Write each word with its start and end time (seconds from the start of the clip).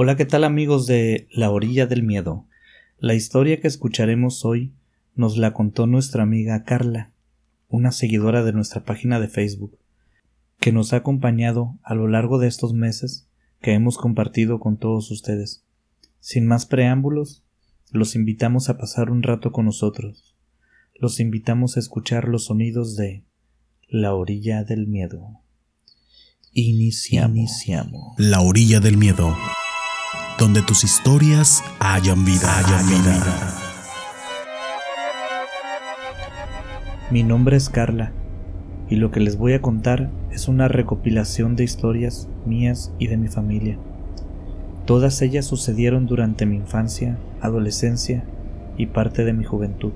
Hola, 0.00 0.14
¿qué 0.14 0.24
tal 0.24 0.44
amigos 0.44 0.86
de 0.86 1.26
La 1.32 1.50
Orilla 1.50 1.88
del 1.88 2.04
Miedo? 2.04 2.46
La 3.00 3.14
historia 3.14 3.60
que 3.60 3.66
escucharemos 3.66 4.44
hoy 4.44 4.72
nos 5.16 5.36
la 5.36 5.52
contó 5.52 5.88
nuestra 5.88 6.22
amiga 6.22 6.62
Carla, 6.62 7.10
una 7.66 7.90
seguidora 7.90 8.44
de 8.44 8.52
nuestra 8.52 8.84
página 8.84 9.18
de 9.18 9.26
Facebook, 9.26 9.76
que 10.60 10.70
nos 10.70 10.92
ha 10.92 10.98
acompañado 10.98 11.76
a 11.82 11.96
lo 11.96 12.06
largo 12.06 12.38
de 12.38 12.46
estos 12.46 12.74
meses 12.74 13.26
que 13.60 13.72
hemos 13.72 13.98
compartido 13.98 14.60
con 14.60 14.76
todos 14.76 15.10
ustedes. 15.10 15.64
Sin 16.20 16.46
más 16.46 16.64
preámbulos, 16.64 17.42
los 17.90 18.14
invitamos 18.14 18.68
a 18.68 18.78
pasar 18.78 19.10
un 19.10 19.24
rato 19.24 19.50
con 19.50 19.64
nosotros. 19.64 20.36
Los 20.94 21.18
invitamos 21.18 21.76
a 21.76 21.80
escuchar 21.80 22.28
los 22.28 22.44
sonidos 22.44 22.94
de 22.94 23.24
La 23.88 24.14
Orilla 24.14 24.62
del 24.62 24.86
Miedo. 24.86 25.40
Iniciamos. 26.52 27.36
Iniciamos. 27.36 28.14
La 28.16 28.42
Orilla 28.42 28.78
del 28.78 28.96
Miedo 28.96 29.34
donde 30.38 30.62
tus 30.62 30.84
historias 30.84 31.64
hayan 31.80 32.24
vida. 32.24 32.58
Hayan 32.58 32.86
vida. 32.86 33.54
Mi 37.10 37.24
nombre 37.24 37.56
es 37.56 37.68
Carla 37.68 38.12
y 38.88 38.96
lo 38.96 39.10
que 39.10 39.18
les 39.18 39.36
voy 39.36 39.54
a 39.54 39.60
contar 39.60 40.10
es 40.30 40.46
una 40.46 40.68
recopilación 40.68 41.56
de 41.56 41.64
historias 41.64 42.28
mías 42.46 42.92
y 43.00 43.08
de 43.08 43.16
mi 43.16 43.26
familia. 43.26 43.78
Todas 44.86 45.20
ellas 45.22 45.44
sucedieron 45.44 46.06
durante 46.06 46.46
mi 46.46 46.56
infancia, 46.56 47.18
adolescencia 47.40 48.24
y 48.76 48.86
parte 48.86 49.24
de 49.24 49.32
mi 49.32 49.44
juventud. 49.44 49.92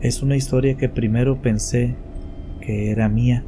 Es 0.00 0.22
una 0.22 0.36
historia 0.36 0.78
que 0.78 0.88
primero 0.88 1.42
pensé 1.42 1.96
que 2.62 2.90
era 2.90 3.10
mía, 3.10 3.44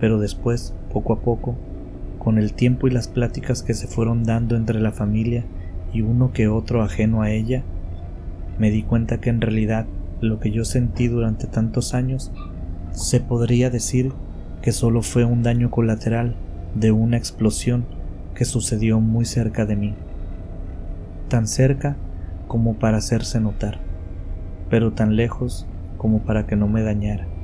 pero 0.00 0.18
después, 0.18 0.74
poco 0.90 1.12
a 1.12 1.20
poco, 1.20 1.56
con 2.26 2.38
el 2.38 2.54
tiempo 2.54 2.88
y 2.88 2.90
las 2.90 3.06
pláticas 3.06 3.62
que 3.62 3.72
se 3.72 3.86
fueron 3.86 4.24
dando 4.24 4.56
entre 4.56 4.80
la 4.80 4.90
familia 4.90 5.44
y 5.92 6.00
uno 6.00 6.32
que 6.32 6.48
otro 6.48 6.82
ajeno 6.82 7.22
a 7.22 7.30
ella, 7.30 7.62
me 8.58 8.72
di 8.72 8.82
cuenta 8.82 9.20
que 9.20 9.30
en 9.30 9.40
realidad 9.40 9.86
lo 10.20 10.40
que 10.40 10.50
yo 10.50 10.64
sentí 10.64 11.06
durante 11.06 11.46
tantos 11.46 11.94
años 11.94 12.32
se 12.90 13.20
podría 13.20 13.70
decir 13.70 14.12
que 14.60 14.72
solo 14.72 15.02
fue 15.02 15.24
un 15.24 15.44
daño 15.44 15.70
colateral 15.70 16.34
de 16.74 16.90
una 16.90 17.16
explosión 17.16 17.86
que 18.34 18.44
sucedió 18.44 18.98
muy 18.98 19.24
cerca 19.24 19.64
de 19.64 19.76
mí, 19.76 19.94
tan 21.28 21.46
cerca 21.46 21.96
como 22.48 22.74
para 22.74 22.96
hacerse 22.96 23.38
notar, 23.38 23.78
pero 24.68 24.94
tan 24.94 25.14
lejos 25.14 25.64
como 25.96 26.24
para 26.24 26.44
que 26.48 26.56
no 26.56 26.66
me 26.66 26.82
dañara. 26.82 27.35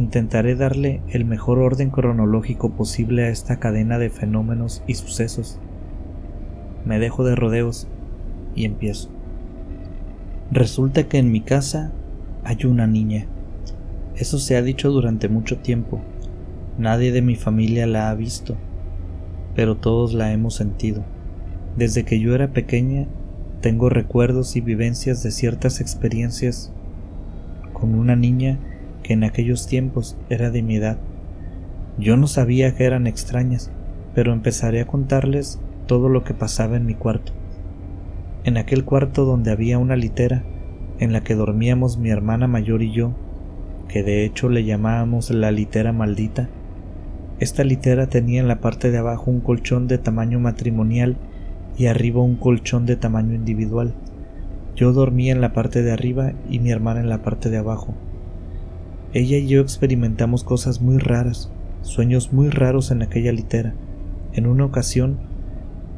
Intentaré 0.00 0.56
darle 0.56 1.02
el 1.10 1.26
mejor 1.26 1.58
orden 1.58 1.90
cronológico 1.90 2.70
posible 2.70 3.24
a 3.24 3.28
esta 3.28 3.58
cadena 3.58 3.98
de 3.98 4.08
fenómenos 4.08 4.82
y 4.86 4.94
sucesos. 4.94 5.58
Me 6.86 6.98
dejo 6.98 7.22
de 7.22 7.36
rodeos 7.36 7.86
y 8.54 8.64
empiezo. 8.64 9.10
Resulta 10.50 11.06
que 11.06 11.18
en 11.18 11.30
mi 11.30 11.42
casa 11.42 11.92
hay 12.44 12.64
una 12.64 12.86
niña. 12.86 13.26
Eso 14.16 14.38
se 14.38 14.56
ha 14.56 14.62
dicho 14.62 14.90
durante 14.90 15.28
mucho 15.28 15.58
tiempo. 15.58 16.00
Nadie 16.78 17.12
de 17.12 17.20
mi 17.20 17.36
familia 17.36 17.86
la 17.86 18.08
ha 18.08 18.14
visto, 18.14 18.56
pero 19.54 19.76
todos 19.76 20.14
la 20.14 20.32
hemos 20.32 20.54
sentido. 20.54 21.04
Desde 21.76 22.06
que 22.06 22.18
yo 22.20 22.34
era 22.34 22.54
pequeña, 22.54 23.06
tengo 23.60 23.90
recuerdos 23.90 24.56
y 24.56 24.62
vivencias 24.62 25.22
de 25.22 25.30
ciertas 25.30 25.82
experiencias 25.82 26.72
con 27.74 27.94
una 27.94 28.16
niña 28.16 28.58
que 29.02 29.14
en 29.14 29.24
aquellos 29.24 29.66
tiempos 29.66 30.16
era 30.28 30.50
de 30.50 30.62
mi 30.62 30.76
edad. 30.76 30.98
Yo 31.98 32.16
no 32.16 32.26
sabía 32.26 32.74
que 32.74 32.84
eran 32.84 33.06
extrañas, 33.06 33.70
pero 34.14 34.32
empezaré 34.32 34.80
a 34.80 34.86
contarles 34.86 35.60
todo 35.86 36.08
lo 36.08 36.24
que 36.24 36.34
pasaba 36.34 36.76
en 36.76 36.86
mi 36.86 36.94
cuarto. 36.94 37.32
En 38.44 38.56
aquel 38.56 38.84
cuarto 38.84 39.24
donde 39.24 39.50
había 39.50 39.78
una 39.78 39.96
litera 39.96 40.42
en 40.98 41.12
la 41.12 41.22
que 41.22 41.34
dormíamos 41.34 41.98
mi 41.98 42.10
hermana 42.10 42.46
mayor 42.46 42.82
y 42.82 42.92
yo, 42.92 43.12
que 43.88 44.02
de 44.02 44.24
hecho 44.24 44.48
le 44.48 44.64
llamábamos 44.64 45.30
la 45.30 45.50
litera 45.50 45.92
maldita, 45.92 46.48
esta 47.40 47.64
litera 47.64 48.06
tenía 48.06 48.40
en 48.40 48.48
la 48.48 48.60
parte 48.60 48.90
de 48.90 48.98
abajo 48.98 49.30
un 49.30 49.40
colchón 49.40 49.88
de 49.88 49.96
tamaño 49.96 50.38
matrimonial 50.38 51.16
y 51.78 51.86
arriba 51.86 52.20
un 52.20 52.36
colchón 52.36 52.84
de 52.84 52.96
tamaño 52.96 53.34
individual. 53.34 53.94
Yo 54.76 54.92
dormía 54.92 55.32
en 55.32 55.40
la 55.40 55.54
parte 55.54 55.82
de 55.82 55.90
arriba 55.90 56.32
y 56.50 56.58
mi 56.58 56.70
hermana 56.70 57.00
en 57.00 57.08
la 57.08 57.22
parte 57.22 57.48
de 57.48 57.56
abajo. 57.56 57.94
Ella 59.12 59.38
y 59.38 59.48
yo 59.48 59.60
experimentamos 59.60 60.44
cosas 60.44 60.80
muy 60.80 60.98
raras, 60.98 61.50
sueños 61.82 62.32
muy 62.32 62.48
raros 62.48 62.92
en 62.92 63.02
aquella 63.02 63.32
litera. 63.32 63.74
En 64.32 64.46
una 64.46 64.64
ocasión, 64.64 65.18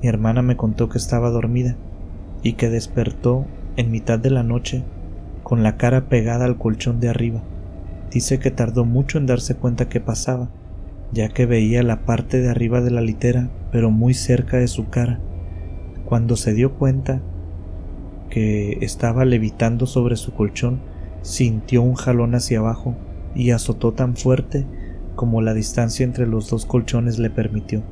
mi 0.03 0.09
hermana 0.09 0.41
me 0.41 0.57
contó 0.57 0.89
que 0.89 0.97
estaba 0.97 1.29
dormida 1.29 1.77
y 2.43 2.55
que 2.55 2.71
despertó 2.71 3.45
en 3.77 3.91
mitad 3.91 4.19
de 4.19 4.31
la 4.31 4.43
noche 4.43 4.83
con 5.43 5.63
la 5.63 5.77
cara 5.77 6.09
pegada 6.09 6.47
al 6.47 6.57
colchón 6.57 7.01
de 7.01 7.11
arriba. 7.11 7.43
Dice 8.11 8.39
que 8.39 8.51
tardó 8.51 8.87
mucho 8.87 9.19
en 9.19 9.27
darse 9.27 9.57
cuenta 9.57 9.91
que 9.91 10.01
pasaba, 10.01 10.49
ya 11.13 11.29
que 11.29 11.45
veía 11.45 11.83
la 11.83 12.07
parte 12.07 12.41
de 12.41 12.49
arriba 12.49 12.81
de 12.81 12.93
la 12.93 13.03
litera, 13.03 13.51
pero 13.71 13.91
muy 13.91 14.15
cerca 14.15 14.57
de 14.57 14.69
su 14.69 14.89
cara. 14.89 15.21
Cuando 16.07 16.37
se 16.37 16.55
dio 16.55 16.77
cuenta 16.77 17.21
que 18.31 18.79
estaba 18.81 19.27
levitando 19.27 19.85
sobre 19.85 20.17
su 20.17 20.33
colchón, 20.33 20.81
sintió 21.23 21.83
un 21.83 21.95
jalón 21.95 22.35
hacia 22.35 22.59
abajo 22.59 22.95
y 23.35 23.51
azotó 23.51 23.93
tan 23.93 24.17
fuerte 24.17 24.67
como 25.15 25.41
la 25.41 25.55
distancia 25.55 26.05
entre 26.05 26.27
los 26.27 26.51
dos 26.51 26.67
colchones 26.67 27.19
le 27.19 27.31
permitió. 27.31 27.83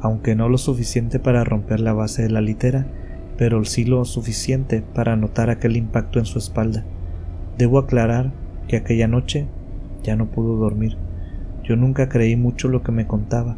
Aunque 0.00 0.34
no 0.34 0.48
lo 0.48 0.58
suficiente 0.58 1.18
para 1.18 1.44
romper 1.44 1.80
la 1.80 1.92
base 1.92 2.22
de 2.22 2.30
la 2.30 2.40
litera, 2.40 2.86
pero 3.36 3.64
sí 3.64 3.84
lo 3.84 4.04
suficiente 4.04 4.82
para 4.82 5.16
notar 5.16 5.50
aquel 5.50 5.76
impacto 5.76 6.18
en 6.18 6.26
su 6.26 6.38
espalda. 6.38 6.84
Debo 7.56 7.78
aclarar 7.78 8.32
que 8.66 8.76
aquella 8.76 9.08
noche 9.08 9.46
ya 10.02 10.16
no 10.16 10.26
pudo 10.26 10.56
dormir. 10.56 10.96
Yo 11.64 11.76
nunca 11.76 12.08
creí 12.08 12.36
mucho 12.36 12.68
lo 12.68 12.82
que 12.82 12.92
me 12.92 13.06
contaba, 13.06 13.56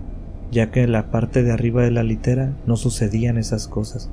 ya 0.51 0.71
que 0.71 0.83
en 0.83 0.93
la 0.93 1.11
parte 1.11 1.43
de 1.43 1.53
arriba 1.53 1.83
de 1.83 1.91
la 1.91 2.03
litera 2.03 2.57
no 2.67 2.77
sucedían 2.77 3.37
esas 3.37 3.69
cosas. 3.69 4.11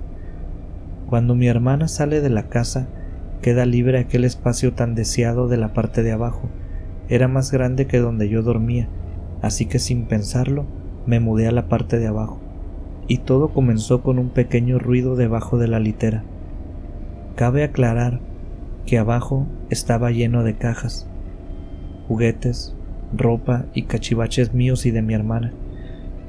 Cuando 1.09 1.35
mi 1.35 1.47
hermana 1.47 1.87
sale 1.87 2.21
de 2.21 2.29
la 2.29 2.49
casa, 2.49 2.87
queda 3.41 3.65
libre 3.65 3.99
aquel 3.99 4.25
espacio 4.25 4.73
tan 4.73 4.95
deseado 4.95 5.47
de 5.47 5.57
la 5.57 5.73
parte 5.73 6.03
de 6.03 6.11
abajo. 6.11 6.49
Era 7.09 7.27
más 7.27 7.51
grande 7.51 7.87
que 7.87 7.99
donde 7.99 8.29
yo 8.29 8.41
dormía, 8.41 8.89
así 9.41 9.65
que 9.65 9.79
sin 9.79 10.05
pensarlo 10.05 10.65
me 11.05 11.19
mudé 11.19 11.47
a 11.47 11.51
la 11.51 11.69
parte 11.69 11.99
de 11.99 12.07
abajo. 12.07 12.39
Y 13.07 13.19
todo 13.19 13.49
comenzó 13.49 14.01
con 14.01 14.19
un 14.19 14.29
pequeño 14.29 14.79
ruido 14.79 15.15
debajo 15.15 15.57
de 15.57 15.67
la 15.67 15.79
litera. 15.79 16.23
Cabe 17.35 17.63
aclarar 17.63 18.19
que 18.85 18.97
abajo 18.97 19.47
estaba 19.69 20.11
lleno 20.11 20.43
de 20.43 20.55
cajas, 20.55 21.07
juguetes, 22.07 22.75
ropa 23.15 23.65
y 23.73 23.83
cachivaches 23.83 24.53
míos 24.53 24.85
y 24.85 24.91
de 24.91 25.01
mi 25.01 25.13
hermana. 25.13 25.53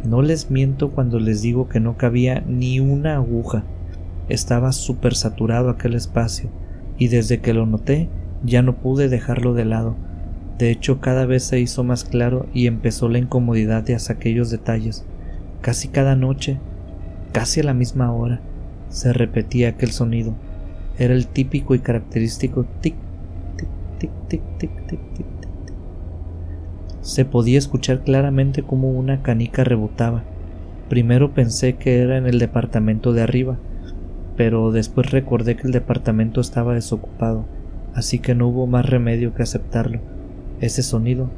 No 0.05 0.23
les 0.23 0.51
miento 0.51 0.91
cuando 0.91 1.19
les 1.19 1.43
digo 1.43 1.69
que 1.69 1.81
no 1.81 1.97
cabía 1.97 2.45
ni 2.47 2.79
una 2.79 3.17
aguja. 3.17 3.65
Estaba 4.29 4.71
súper 4.71 5.17
saturado 5.17 5.71
aquel 5.71 5.95
espacio 5.95 6.51
y 6.99 7.09
desde 7.09 7.41
que 7.41 7.55
lo 7.55 7.65
noté 7.65 8.09
ya 8.45 8.63
no 8.63 8.77
pude 8.77 9.09
dejarlo 9.09 9.55
de 9.55 9.65
lado. 9.65 9.97
De 10.59 10.71
hecho, 10.71 11.01
cada 11.01 11.25
vez 11.25 11.45
se 11.45 11.61
hizo 11.61 11.85
más 11.85 12.05
claro 12.05 12.47
y 12.53 12.67
empezó 12.67 13.09
la 13.09 13.19
incomodidad 13.19 13.85
de 13.85 13.97
aquellos 14.09 14.51
detalles. 14.51 15.05
Casi 15.61 15.89
cada 15.89 16.17
noche, 16.17 16.59
casi 17.33 17.61
a 17.61 17.65
la 17.65 17.75
misma 17.75 18.13
hora, 18.13 18.41
se 18.89 19.13
repetía 19.13 19.71
aquel 19.71 19.93
sonido. 19.93 20.35
Era 20.99 21.15
el 21.15 21.29
típico 21.29 21.75
y 21.77 21.79
característico 21.79 22.67
tic, 22.81 22.97
tic, 23.57 23.69
tic, 23.99 24.11
tic, 24.29 24.43
tic, 24.59 24.87
tic, 24.89 25.01
tic. 25.15 25.27
Se 27.01 27.25
podía 27.25 27.59
escuchar 27.59 28.03
claramente 28.03 28.63
como 28.63 28.91
una 28.91 29.23
canica 29.23 29.63
rebotaba. 29.63 30.25
Primero 30.89 31.33
pensé 31.33 31.77
que 31.77 32.01
era 32.01 32.19
en 32.19 32.27
el 32.27 32.39
departamento 32.39 33.13
de 33.13 33.23
arriba, 33.23 33.59
pero 34.39 34.71
después 34.71 35.11
recordé 35.11 35.57
que 35.57 35.67
el 35.67 35.73
departamento 35.73 36.41
estaba 36.41 36.73
desocupado, 36.73 37.45
así 37.93 38.21
que 38.21 38.37
no 38.37 38.47
hubo 38.47 38.69
más 38.69 38.87
remedio 38.87 39.35
que 39.35 39.43
aceptarlo. 39.43 39.99
Ese 40.61 40.85
sonido 40.85 41.29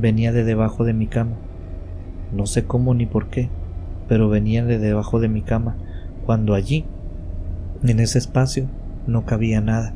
venía 0.00 0.32
de 0.32 0.42
debajo 0.42 0.84
de 0.84 0.92
mi 0.92 1.06
cama. 1.06 1.36
No 2.34 2.46
sé 2.46 2.64
cómo 2.64 2.94
ni 2.94 3.06
por 3.06 3.28
qué, 3.28 3.48
pero 4.08 4.28
venía 4.28 4.64
de 4.64 4.80
debajo 4.80 5.20
de 5.20 5.28
mi 5.28 5.42
cama, 5.42 5.76
cuando 6.26 6.54
allí, 6.54 6.84
en 7.84 8.00
ese 8.00 8.18
espacio, 8.18 8.66
no 9.06 9.24
cabía 9.24 9.60
nada, 9.60 9.94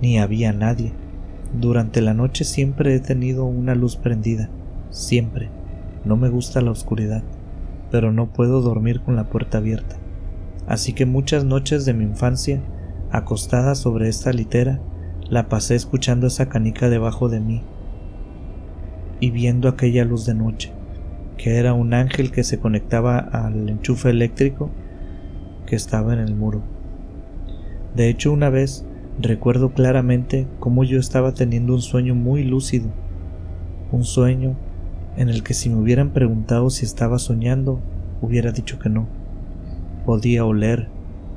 ni 0.00 0.20
había 0.20 0.52
nadie. 0.52 0.92
Durante 1.60 2.02
la 2.02 2.14
noche 2.14 2.44
siempre 2.44 2.94
he 2.94 3.00
tenido 3.00 3.46
una 3.46 3.74
luz 3.74 3.96
prendida, 3.96 4.48
siempre. 4.90 5.48
No 6.04 6.16
me 6.16 6.28
gusta 6.28 6.60
la 6.60 6.70
oscuridad, 6.70 7.24
pero 7.90 8.12
no 8.12 8.28
puedo 8.28 8.60
dormir 8.60 9.00
con 9.00 9.16
la 9.16 9.24
puerta 9.24 9.58
abierta 9.58 9.99
así 10.70 10.92
que 10.92 11.04
muchas 11.04 11.44
noches 11.44 11.84
de 11.84 11.94
mi 11.94 12.04
infancia, 12.04 12.62
acostada 13.10 13.74
sobre 13.74 14.08
esta 14.08 14.32
litera, 14.32 14.80
la 15.28 15.48
pasé 15.48 15.74
escuchando 15.74 16.28
esa 16.28 16.48
canica 16.48 16.88
debajo 16.88 17.28
de 17.28 17.40
mí 17.40 17.64
y 19.18 19.32
viendo 19.32 19.68
aquella 19.68 20.04
luz 20.04 20.26
de 20.26 20.34
noche, 20.34 20.72
que 21.36 21.56
era 21.56 21.72
un 21.72 21.92
ángel 21.92 22.30
que 22.30 22.44
se 22.44 22.60
conectaba 22.60 23.18
al 23.18 23.68
enchufe 23.68 24.10
eléctrico 24.10 24.70
que 25.66 25.74
estaba 25.74 26.12
en 26.12 26.20
el 26.20 26.36
muro. 26.36 26.62
De 27.96 28.08
hecho, 28.08 28.32
una 28.32 28.48
vez 28.48 28.86
recuerdo 29.18 29.72
claramente 29.72 30.46
cómo 30.60 30.84
yo 30.84 31.00
estaba 31.00 31.34
teniendo 31.34 31.74
un 31.74 31.82
sueño 31.82 32.14
muy 32.14 32.44
lúcido, 32.44 32.90
un 33.90 34.04
sueño 34.04 34.56
en 35.16 35.30
el 35.30 35.42
que 35.42 35.52
si 35.52 35.68
me 35.68 35.80
hubieran 35.80 36.10
preguntado 36.10 36.70
si 36.70 36.84
estaba 36.84 37.18
soñando, 37.18 37.80
hubiera 38.22 38.52
dicho 38.52 38.78
que 38.78 38.88
no. 38.88 39.19
Podía 40.10 40.44
oler, 40.44 40.88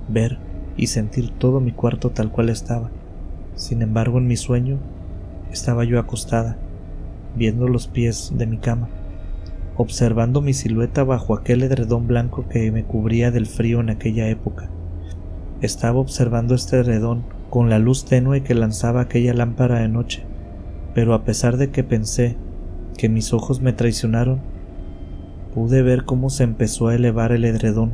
ver 0.08 0.40
y 0.78 0.88
sentir 0.88 1.30
todo 1.30 1.60
mi 1.60 1.72
cuarto 1.72 2.10
tal 2.10 2.32
cual 2.32 2.50
estaba. 2.50 2.90
Sin 3.54 3.84
embargo, 3.84 4.18
en 4.18 4.26
mi 4.26 4.36
sueño 4.36 4.80
estaba 5.52 5.84
yo 5.84 6.00
acostada, 6.00 6.58
viendo 7.36 7.68
los 7.68 7.86
pies 7.86 8.32
de 8.36 8.48
mi 8.48 8.58
cama, 8.58 8.90
observando 9.78 10.42
mi 10.42 10.54
silueta 10.54 11.04
bajo 11.04 11.36
aquel 11.36 11.62
edredón 11.62 12.08
blanco 12.08 12.50
que 12.50 12.72
me 12.72 12.84
cubría 12.84 13.30
del 13.30 13.46
frío 13.46 13.80
en 13.80 13.92
aquella 13.92 14.28
época. 14.28 14.72
Estaba 15.62 16.00
observando 16.00 16.56
este 16.56 16.78
edredón 16.78 17.26
con 17.52 17.70
la 17.70 17.78
luz 17.78 18.06
tenue 18.06 18.42
que 18.42 18.56
lanzaba 18.56 19.02
aquella 19.02 19.36
lámpara 19.36 19.82
de 19.82 19.88
noche, 19.88 20.24
pero 20.96 21.14
a 21.14 21.26
pesar 21.26 21.58
de 21.58 21.70
que 21.70 21.84
pensé 21.84 22.38
que 22.98 23.08
mis 23.08 23.34
ojos 23.34 23.62
me 23.62 23.72
traicionaron, 23.72 24.40
pude 25.54 25.84
ver 25.84 26.06
cómo 26.06 26.32
se 26.32 26.44
empezó 26.44 26.88
a 26.88 26.96
elevar 26.96 27.34
el 27.34 27.46
edredón, 27.46 27.92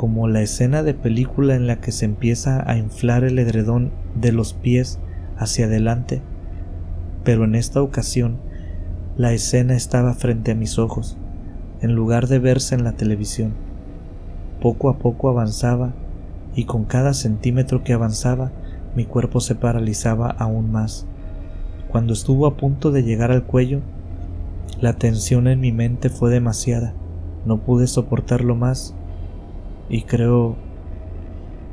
como 0.00 0.28
la 0.28 0.40
escena 0.40 0.82
de 0.82 0.94
película 0.94 1.54
en 1.54 1.66
la 1.66 1.82
que 1.82 1.92
se 1.92 2.06
empieza 2.06 2.64
a 2.66 2.78
inflar 2.78 3.22
el 3.22 3.38
edredón 3.38 3.90
de 4.14 4.32
los 4.32 4.54
pies 4.54 4.98
hacia 5.36 5.66
adelante, 5.66 6.22
pero 7.22 7.44
en 7.44 7.54
esta 7.54 7.82
ocasión 7.82 8.38
la 9.18 9.34
escena 9.34 9.74
estaba 9.74 10.14
frente 10.14 10.52
a 10.52 10.54
mis 10.54 10.78
ojos, 10.78 11.18
en 11.82 11.94
lugar 11.94 12.28
de 12.28 12.38
verse 12.38 12.74
en 12.74 12.82
la 12.82 12.92
televisión. 12.92 13.52
Poco 14.62 14.88
a 14.88 14.96
poco 14.96 15.28
avanzaba 15.28 15.92
y 16.54 16.64
con 16.64 16.86
cada 16.86 17.12
centímetro 17.12 17.84
que 17.84 17.92
avanzaba 17.92 18.52
mi 18.96 19.04
cuerpo 19.04 19.40
se 19.40 19.54
paralizaba 19.54 20.30
aún 20.30 20.72
más. 20.72 21.04
Cuando 21.90 22.14
estuvo 22.14 22.46
a 22.46 22.56
punto 22.56 22.90
de 22.90 23.02
llegar 23.02 23.32
al 23.32 23.44
cuello, 23.44 23.80
la 24.80 24.94
tensión 24.94 25.46
en 25.46 25.60
mi 25.60 25.72
mente 25.72 26.08
fue 26.08 26.30
demasiada, 26.30 26.94
no 27.44 27.58
pude 27.58 27.86
soportarlo 27.86 28.54
más 28.54 28.94
y 29.90 30.02
creo 30.02 30.56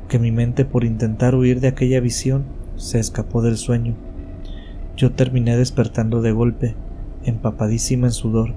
que 0.08 0.18
mi 0.18 0.32
mente 0.32 0.64
por 0.64 0.84
intentar 0.84 1.36
huir 1.36 1.60
de 1.60 1.68
aquella 1.68 2.00
visión 2.00 2.44
se 2.76 2.98
escapó 2.98 3.42
del 3.42 3.56
sueño. 3.56 3.94
Yo 4.96 5.12
terminé 5.12 5.56
despertando 5.56 6.20
de 6.20 6.32
golpe, 6.32 6.74
empapadísima 7.24 8.08
en 8.08 8.12
sudor. 8.12 8.54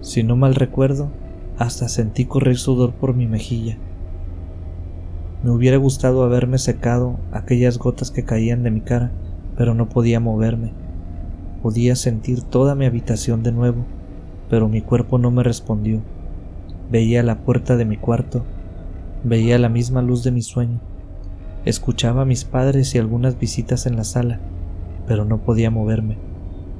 Si 0.00 0.24
no 0.24 0.34
mal 0.34 0.56
recuerdo, 0.56 1.10
hasta 1.58 1.88
sentí 1.88 2.24
correr 2.24 2.56
sudor 2.56 2.92
por 2.92 3.14
mi 3.14 3.26
mejilla. 3.26 3.78
Me 5.44 5.50
hubiera 5.50 5.76
gustado 5.76 6.24
haberme 6.24 6.58
secado 6.58 7.20
aquellas 7.30 7.78
gotas 7.78 8.10
que 8.10 8.24
caían 8.24 8.64
de 8.64 8.72
mi 8.72 8.80
cara, 8.80 9.12
pero 9.56 9.74
no 9.74 9.88
podía 9.88 10.18
moverme. 10.18 10.72
Podía 11.62 11.94
sentir 11.94 12.42
toda 12.42 12.74
mi 12.74 12.86
habitación 12.86 13.44
de 13.44 13.52
nuevo, 13.52 13.84
pero 14.50 14.68
mi 14.68 14.80
cuerpo 14.80 15.18
no 15.18 15.30
me 15.30 15.44
respondió. 15.44 16.00
Veía 16.90 17.22
la 17.22 17.38
puerta 17.38 17.76
de 17.76 17.84
mi 17.84 17.96
cuarto, 17.96 18.44
veía 19.24 19.58
la 19.58 19.68
misma 19.68 20.02
luz 20.02 20.24
de 20.24 20.30
mi 20.30 20.42
sueño, 20.42 20.80
escuchaba 21.64 22.22
a 22.22 22.24
mis 22.24 22.44
padres 22.44 22.94
y 22.94 22.98
algunas 22.98 23.38
visitas 23.38 23.86
en 23.86 23.96
la 23.96 24.04
sala, 24.04 24.40
pero 25.06 25.24
no 25.24 25.38
podía 25.38 25.70
moverme. 25.70 26.16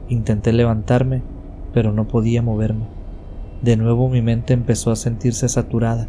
Intenté 0.08 0.52
levantarme, 0.52 1.22
pero 1.72 1.92
no 1.92 2.08
podía 2.08 2.42
moverme. 2.42 2.86
De 3.62 3.76
nuevo 3.76 4.08
mi 4.08 4.22
mente 4.22 4.54
empezó 4.54 4.90
a 4.90 4.96
sentirse 4.96 5.48
saturada, 5.48 6.08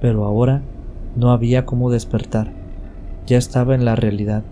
pero 0.00 0.24
ahora 0.24 0.62
no 1.16 1.30
había 1.30 1.66
cómo 1.66 1.90
despertar. 1.90 2.52
Ya 3.26 3.38
estaba 3.38 3.74
en 3.74 3.84
la 3.84 3.94
realidad, 3.94 4.42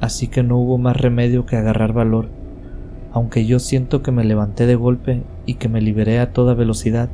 así 0.00 0.28
que 0.28 0.42
no 0.42 0.58
hubo 0.58 0.78
más 0.78 0.96
remedio 0.96 1.46
que 1.46 1.56
agarrar 1.56 1.92
valor 1.92 2.38
aunque 3.12 3.46
yo 3.46 3.58
siento 3.58 4.02
que 4.02 4.12
me 4.12 4.24
levanté 4.24 4.66
de 4.66 4.74
golpe 4.74 5.22
y 5.46 5.54
que 5.54 5.68
me 5.68 5.80
liberé 5.80 6.18
a 6.18 6.32
toda 6.32 6.54
velocidad, 6.54 7.08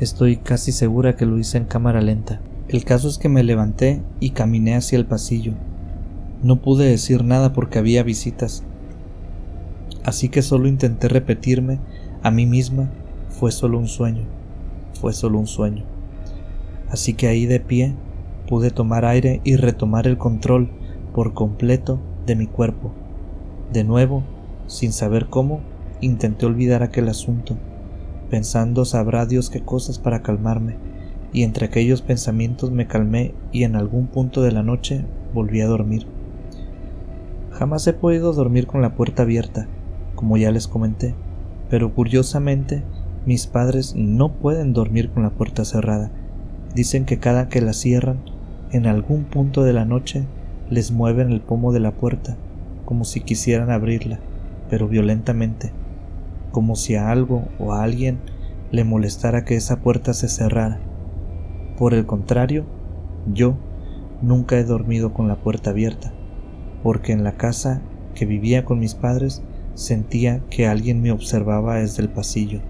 estoy 0.00 0.38
casi 0.38 0.72
segura 0.72 1.14
que 1.14 1.26
lo 1.26 1.38
hice 1.38 1.58
en 1.58 1.66
cámara 1.66 2.00
lenta. 2.00 2.40
El 2.68 2.84
caso 2.84 3.08
es 3.08 3.18
que 3.18 3.28
me 3.28 3.44
levanté 3.44 4.02
y 4.18 4.30
caminé 4.30 4.74
hacia 4.74 4.98
el 4.98 5.06
pasillo. 5.06 5.52
No 6.42 6.60
pude 6.62 6.86
decir 6.86 7.24
nada 7.24 7.52
porque 7.52 7.78
había 7.78 8.02
visitas. 8.02 8.64
Así 10.04 10.28
que 10.28 10.42
solo 10.42 10.66
intenté 10.66 11.08
repetirme 11.08 11.78
a 12.22 12.30
mí 12.30 12.46
misma, 12.46 12.90
fue 13.28 13.52
solo 13.52 13.78
un 13.78 13.86
sueño, 13.86 14.24
fue 15.00 15.12
solo 15.12 15.38
un 15.38 15.46
sueño. 15.46 15.84
Así 16.90 17.14
que 17.14 17.28
ahí 17.28 17.46
de 17.46 17.60
pie 17.60 17.94
pude 18.48 18.70
tomar 18.70 19.04
aire 19.04 19.40
y 19.44 19.56
retomar 19.56 20.06
el 20.06 20.18
control 20.18 20.70
por 21.14 21.34
completo 21.34 22.00
de 22.26 22.34
mi 22.34 22.46
cuerpo. 22.46 22.92
De 23.72 23.84
nuevo 23.84 24.22
sin 24.66 24.92
saber 24.92 25.26
cómo, 25.26 25.60
intenté 26.00 26.46
olvidar 26.46 26.82
aquel 26.82 27.08
asunto, 27.08 27.56
pensando 28.30 28.84
sabrá 28.84 29.26
Dios 29.26 29.50
qué 29.50 29.62
cosas 29.62 29.98
para 29.98 30.22
calmarme, 30.22 30.76
y 31.36 31.42
entre 31.42 31.66
aquellos 31.66 32.00
pensamientos 32.00 32.70
me 32.70 32.86
calmé 32.86 33.34
y 33.52 33.64
en 33.64 33.76
algún 33.76 34.06
punto 34.06 34.40
de 34.40 34.52
la 34.52 34.62
noche 34.62 35.04
volví 35.34 35.60
a 35.60 35.66
dormir. 35.66 36.06
Jamás 37.50 37.86
he 37.86 37.92
podido 37.92 38.32
dormir 38.32 38.66
con 38.66 38.80
la 38.80 38.94
puerta 38.94 39.24
abierta, 39.24 39.68
como 40.14 40.38
ya 40.38 40.50
les 40.50 40.66
comenté, 40.66 41.14
pero 41.68 41.94
curiosamente 41.94 42.82
mis 43.26 43.46
padres 43.46 43.94
no 43.94 44.32
pueden 44.32 44.72
dormir 44.72 45.10
con 45.10 45.24
la 45.24 45.30
puerta 45.30 45.66
cerrada. 45.66 46.10
Dicen 46.74 47.04
que 47.04 47.18
cada 47.18 47.50
que 47.50 47.60
la 47.60 47.74
cierran, 47.74 48.20
en 48.72 48.86
algún 48.86 49.24
punto 49.24 49.62
de 49.62 49.74
la 49.74 49.84
noche 49.84 50.24
les 50.70 50.90
mueven 50.90 51.32
el 51.32 51.42
pomo 51.42 51.70
de 51.70 51.80
la 51.80 51.90
puerta, 51.90 52.38
como 52.86 53.04
si 53.04 53.20
quisieran 53.20 53.70
abrirla 53.70 54.20
pero 54.70 54.88
violentamente, 54.88 55.70
como 56.50 56.76
si 56.76 56.94
a 56.94 57.10
algo 57.10 57.44
o 57.58 57.74
a 57.74 57.82
alguien 57.82 58.20
le 58.70 58.84
molestara 58.84 59.44
que 59.44 59.56
esa 59.56 59.80
puerta 59.80 60.14
se 60.14 60.28
cerrara. 60.28 60.80
Por 61.78 61.92
el 61.92 62.06
contrario, 62.06 62.64
yo 63.32 63.56
nunca 64.22 64.56
he 64.56 64.64
dormido 64.64 65.12
con 65.12 65.28
la 65.28 65.36
puerta 65.36 65.70
abierta, 65.70 66.12
porque 66.82 67.12
en 67.12 67.22
la 67.22 67.32
casa 67.32 67.82
que 68.14 68.24
vivía 68.24 68.64
con 68.64 68.78
mis 68.78 68.94
padres 68.94 69.42
sentía 69.74 70.40
que 70.48 70.66
alguien 70.66 71.02
me 71.02 71.12
observaba 71.12 71.76
desde 71.76 72.02
el 72.02 72.08
pasillo. 72.08 72.60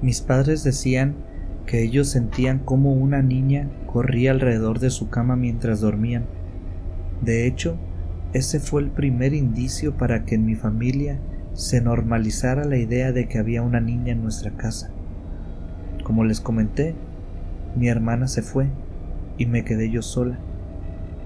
Mis 0.00 0.22
padres 0.22 0.64
decían 0.64 1.16
que 1.66 1.82
ellos 1.82 2.08
sentían 2.08 2.60
como 2.60 2.94
una 2.94 3.20
niña 3.20 3.68
corría 3.86 4.30
alrededor 4.30 4.78
de 4.78 4.88
su 4.88 5.10
cama 5.10 5.36
mientras 5.36 5.80
dormían. 5.80 6.24
De 7.20 7.46
hecho, 7.46 7.76
ese 8.32 8.58
fue 8.58 8.80
el 8.80 8.90
primer 8.90 9.34
indicio 9.34 9.96
para 9.96 10.24
que 10.24 10.36
en 10.36 10.46
mi 10.46 10.54
familia 10.54 11.18
se 11.52 11.82
normalizara 11.82 12.64
la 12.64 12.78
idea 12.78 13.12
de 13.12 13.28
que 13.28 13.38
había 13.38 13.60
una 13.60 13.80
niña 13.80 14.12
en 14.12 14.22
nuestra 14.22 14.52
casa. 14.52 14.90
Como 16.04 16.24
les 16.24 16.40
comenté, 16.40 16.94
mi 17.76 17.88
hermana 17.88 18.28
se 18.28 18.42
fue 18.42 18.66
y 19.38 19.46
me 19.46 19.64
quedé 19.64 19.90
yo 19.90 20.02
sola, 20.02 20.38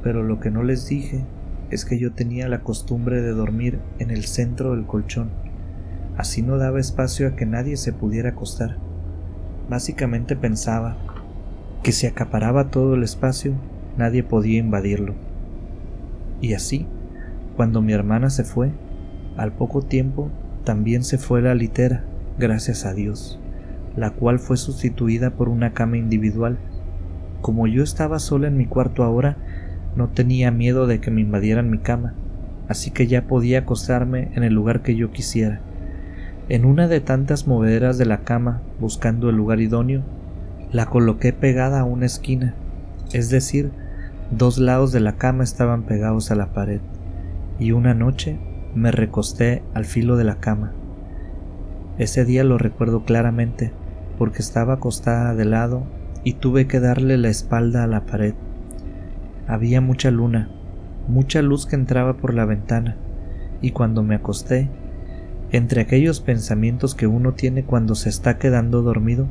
pero 0.03 0.23
lo 0.23 0.41
que 0.41 0.51
no 0.51 0.63
les 0.63 0.87
dije 0.89 1.25
es 1.71 1.85
que 1.85 1.99
yo 1.99 2.13
tenía 2.13 2.49
la 2.49 2.61
costumbre 2.61 3.23
de 3.23 3.31
dormir 3.31 3.81
en 3.99 4.11
el 4.11 4.25
centro 4.25 4.75
del 4.75 4.87
colchón, 4.87 5.31
así 6.17 6.43
no 6.43 6.59
daba 6.59 6.81
espacio 6.81 7.27
a 7.27 7.37
que 7.37 7.47
nadie 7.47 7.77
se 7.77 7.93
pudiera 7.93 8.31
acostar. 8.31 8.77
Básicamente 9.69 10.37
pensaba 10.37 10.97
que 11.83 11.93
si 11.93 12.07
acaparaba 12.07 12.71
todo 12.71 12.95
el 12.95 13.03
espacio, 13.03 13.55
nadie 13.97 14.23
podía 14.23 14.59
invadirlo. 14.59 15.15
Y 16.41 16.55
así, 16.55 16.87
cuando 17.57 17.81
mi 17.81 17.93
hermana 17.93 18.31
se 18.31 18.45
fue, 18.45 18.71
al 19.37 19.53
poco 19.53 19.83
tiempo 19.83 20.31
también 20.65 21.05
se 21.05 21.19
fue 21.19 21.43
la 21.43 21.55
litera, 21.55 22.05
gracias 22.39 22.85
a 22.85 22.95
Dios, 22.95 23.39
la 23.97 24.11
cual 24.11 24.39
fue 24.39 24.57
sustituida 24.57 25.31
por 25.31 25.49
una 25.49 25.73
cama 25.73 25.97
individual. 25.97 26.59
Como 27.41 27.67
yo 27.67 27.83
estaba 27.83 28.19
sola 28.19 28.49
en 28.49 28.57
mi 28.57 28.67
cuarto 28.67 29.05
ahora, 29.05 29.37
no 29.97 30.09
tenía 30.09 30.51
miedo 30.51 30.87
de 30.87 31.01
que 31.01 31.11
me 31.11 31.21
invadieran 31.21 31.71
mi 31.71 31.79
cama, 31.79 32.15
así 32.69 32.91
que 32.91 33.07
ya 33.07 33.27
podía 33.27 33.61
acostarme 33.61 34.31
en 34.35 34.43
el 34.43 34.55
lugar 34.55 34.83
que 34.83 34.97
yo 34.97 35.13
quisiera. 35.13 35.61
En 36.49 36.65
una 36.65 36.89
de 36.89 37.01
tantas 37.01 37.47
movederas 37.47 37.99
de 37.99 38.07
la 38.07 38.19
cama, 38.19 38.63
buscando 38.81 39.31
el 39.31 39.37
lugar 39.37 39.61
idóneo, 39.61 40.03
la 40.73 40.87
coloqué 40.87 41.33
pegada 41.33 41.81
a 41.81 41.85
una 41.85 42.07
esquina, 42.07 42.55
es 43.13 43.31
decir, 43.31 43.71
Dos 44.31 44.59
lados 44.59 44.91
de 44.91 45.01
la 45.01 45.13
cama 45.13 45.45
estaban 45.45 45.83
pegados 45.83 46.31
a 46.31 46.35
la 46.35 46.47
pared, 46.47 46.81
y 47.59 47.73
una 47.73 47.93
noche 47.95 48.39
me 48.75 48.91
recosté 48.91 49.63
al 49.75 49.85
filo 49.85 50.17
de 50.17 50.25
la 50.25 50.37
cama. 50.37 50.73
Ese 51.99 52.25
día 52.25 52.43
lo 52.43 52.57
recuerdo 52.57 53.05
claramente, 53.05 53.71
porque 54.17 54.41
estaba 54.41 54.75
acostada 54.75 55.35
de 55.35 55.45
lado 55.45 55.85
y 56.23 56.35
tuve 56.35 56.67
que 56.67 56.81
darle 56.81 57.19
la 57.19 57.29
espalda 57.29 57.85
a 57.85 57.87
la 57.87 58.07
pared. 58.07 58.35
Había 59.47 59.81
mucha 59.81 60.11
luna, 60.11 60.49
mucha 61.09 61.43
luz 61.43 61.67
que 61.67 61.77
entraba 61.77 62.17
por 62.17 62.35
la 62.35 62.45
ventana, 62.45 62.97
y 63.61 63.73
cuando 63.73 64.03
me 64.03 64.15
acosté, 64.15 64.71
entre 65.53 65.83
aquellos 65.83 66.21
pensamientos 66.21 66.95
que 66.95 67.07
uno 67.07 67.35
tiene 67.35 67.65
cuando 67.65 67.95
se 67.95 68.09
está 68.09 68.39
quedando 68.39 68.83
dormido, 68.83 69.29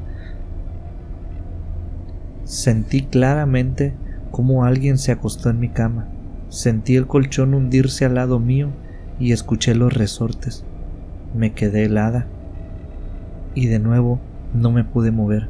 Sentí 2.43 3.01
claramente 3.03 3.93
cómo 4.29 4.65
alguien 4.65 4.97
se 4.97 5.11
acostó 5.11 5.49
en 5.49 5.59
mi 5.59 5.69
cama. 5.69 6.07
Sentí 6.49 6.95
el 6.95 7.07
colchón 7.07 7.53
hundirse 7.53 8.05
al 8.05 8.15
lado 8.15 8.39
mío 8.39 8.69
y 9.19 9.31
escuché 9.31 9.73
los 9.75 9.93
resortes. 9.93 10.65
Me 11.33 11.53
quedé 11.53 11.85
helada 11.85 12.27
y 13.55 13.67
de 13.67 13.79
nuevo 13.79 14.19
no 14.53 14.71
me 14.71 14.83
pude 14.83 15.11
mover. 15.11 15.49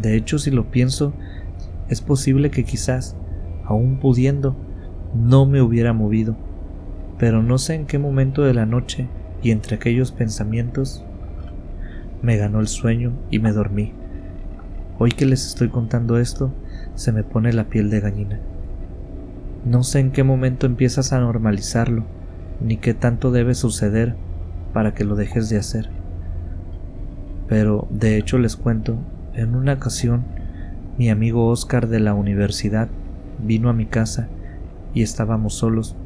De 0.00 0.16
hecho, 0.16 0.38
si 0.38 0.50
lo 0.50 0.70
pienso, 0.70 1.12
es 1.88 2.00
posible 2.00 2.50
que 2.50 2.64
quizás, 2.64 3.16
aún 3.64 3.98
pudiendo, 3.98 4.56
no 5.14 5.46
me 5.46 5.60
hubiera 5.60 5.92
movido. 5.92 6.36
Pero 7.18 7.42
no 7.42 7.58
sé 7.58 7.74
en 7.74 7.86
qué 7.86 7.98
momento 7.98 8.42
de 8.42 8.54
la 8.54 8.66
noche 8.66 9.08
y 9.42 9.50
entre 9.50 9.76
aquellos 9.76 10.12
pensamientos 10.12 11.04
me 12.22 12.36
ganó 12.36 12.60
el 12.60 12.68
sueño 12.68 13.12
y 13.30 13.38
me 13.38 13.52
dormí. 13.52 13.92
Hoy 14.98 15.10
que 15.10 15.26
les 15.26 15.46
estoy 15.46 15.68
contando 15.68 16.18
esto, 16.18 16.52
se 16.94 17.12
me 17.12 17.22
pone 17.22 17.52
la 17.52 17.64
piel 17.64 17.90
de 17.90 18.00
gallina. 18.00 18.40
No 19.64 19.82
sé 19.82 20.00
en 20.00 20.10
qué 20.10 20.24
momento 20.24 20.66
empiezas 20.66 21.12
a 21.12 21.20
normalizarlo, 21.20 22.04
ni 22.60 22.76
qué 22.76 22.94
tanto 22.94 23.30
debe 23.30 23.54
suceder 23.54 24.16
para 24.72 24.94
que 24.94 25.04
lo 25.04 25.14
dejes 25.14 25.48
de 25.48 25.58
hacer. 25.58 25.97
Pero 27.48 27.88
de 27.90 28.16
hecho 28.16 28.38
les 28.38 28.56
cuento, 28.56 28.98
en 29.34 29.54
una 29.54 29.74
ocasión 29.74 30.24
mi 30.98 31.10
amigo 31.10 31.46
Oscar 31.46 31.88
de 31.88 32.00
la 32.00 32.12
universidad 32.12 32.88
vino 33.38 33.70
a 33.70 33.72
mi 33.72 33.86
casa 33.86 34.28
y 34.94 35.02
estábamos 35.02 35.54
solos. 35.54 35.96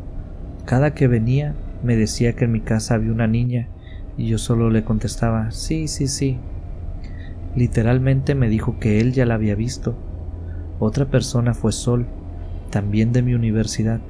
Cada 0.67 0.95
que 0.95 1.09
venía 1.09 1.55
me 1.83 1.97
decía 1.97 2.35
que 2.35 2.45
en 2.45 2.53
mi 2.53 2.61
casa 2.61 2.95
había 2.95 3.11
una 3.11 3.27
niña 3.27 3.69
y 4.17 4.27
yo 4.27 4.39
solo 4.39 4.71
le 4.71 4.85
contestaba 4.85 5.51
sí, 5.51 5.89
sí, 5.89 6.09
sí. 6.09 6.39
Literalmente 7.57 8.35
me 8.35 8.49
dijo 8.49 8.79
que 8.79 9.01
él 9.01 9.13
ya 9.13 9.27
la 9.27 9.35
había 9.35 9.55
visto. 9.55 9.97
Otra 10.79 11.07
persona 11.07 11.55
fue 11.55 11.73
Sol, 11.73 12.07
también 12.71 13.13
de 13.13 13.23
mi 13.23 13.35
universidad. 13.35 14.01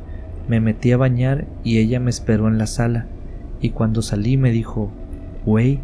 Me 0.48 0.60
metí 0.60 0.92
a 0.92 0.96
bañar 0.96 1.46
y 1.62 1.78
ella 1.78 2.00
me 2.00 2.10
esperó 2.10 2.48
en 2.48 2.58
la 2.58 2.66
sala 2.66 3.06
y 3.60 3.70
cuando 3.70 4.02
salí 4.02 4.36
me 4.36 4.50
dijo, 4.50 4.90
güey, 5.46 5.80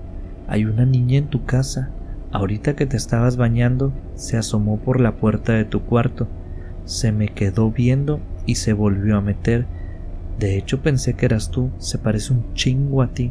hay 0.49 0.65
una 0.65 0.87
niña 0.87 1.19
en 1.19 1.29
tu 1.29 1.45
casa. 1.45 1.91
Ahorita 2.33 2.75
que 2.75 2.87
te 2.87 2.97
estabas 2.97 3.37
bañando, 3.37 3.93
se 4.15 4.37
asomó 4.37 4.79
por 4.79 5.01
la 5.01 5.17
puerta 5.17 5.53
de 5.53 5.65
tu 5.65 5.83
cuarto, 5.83 6.27
se 6.85 7.13
me 7.13 7.29
quedó 7.29 7.71
viendo 7.71 8.19
y 8.47 8.57
se 8.57 8.73
volvió 8.73 9.17
a 9.17 9.21
meter. 9.21 9.67
De 10.39 10.57
hecho 10.57 10.81
pensé 10.81 11.15
que 11.15 11.27
eras 11.27 11.51
tú, 11.51 11.71
se 11.79 11.99
parece 11.99 12.33
un 12.33 12.55
chingo 12.55 13.03
a 13.03 13.09
ti. 13.09 13.31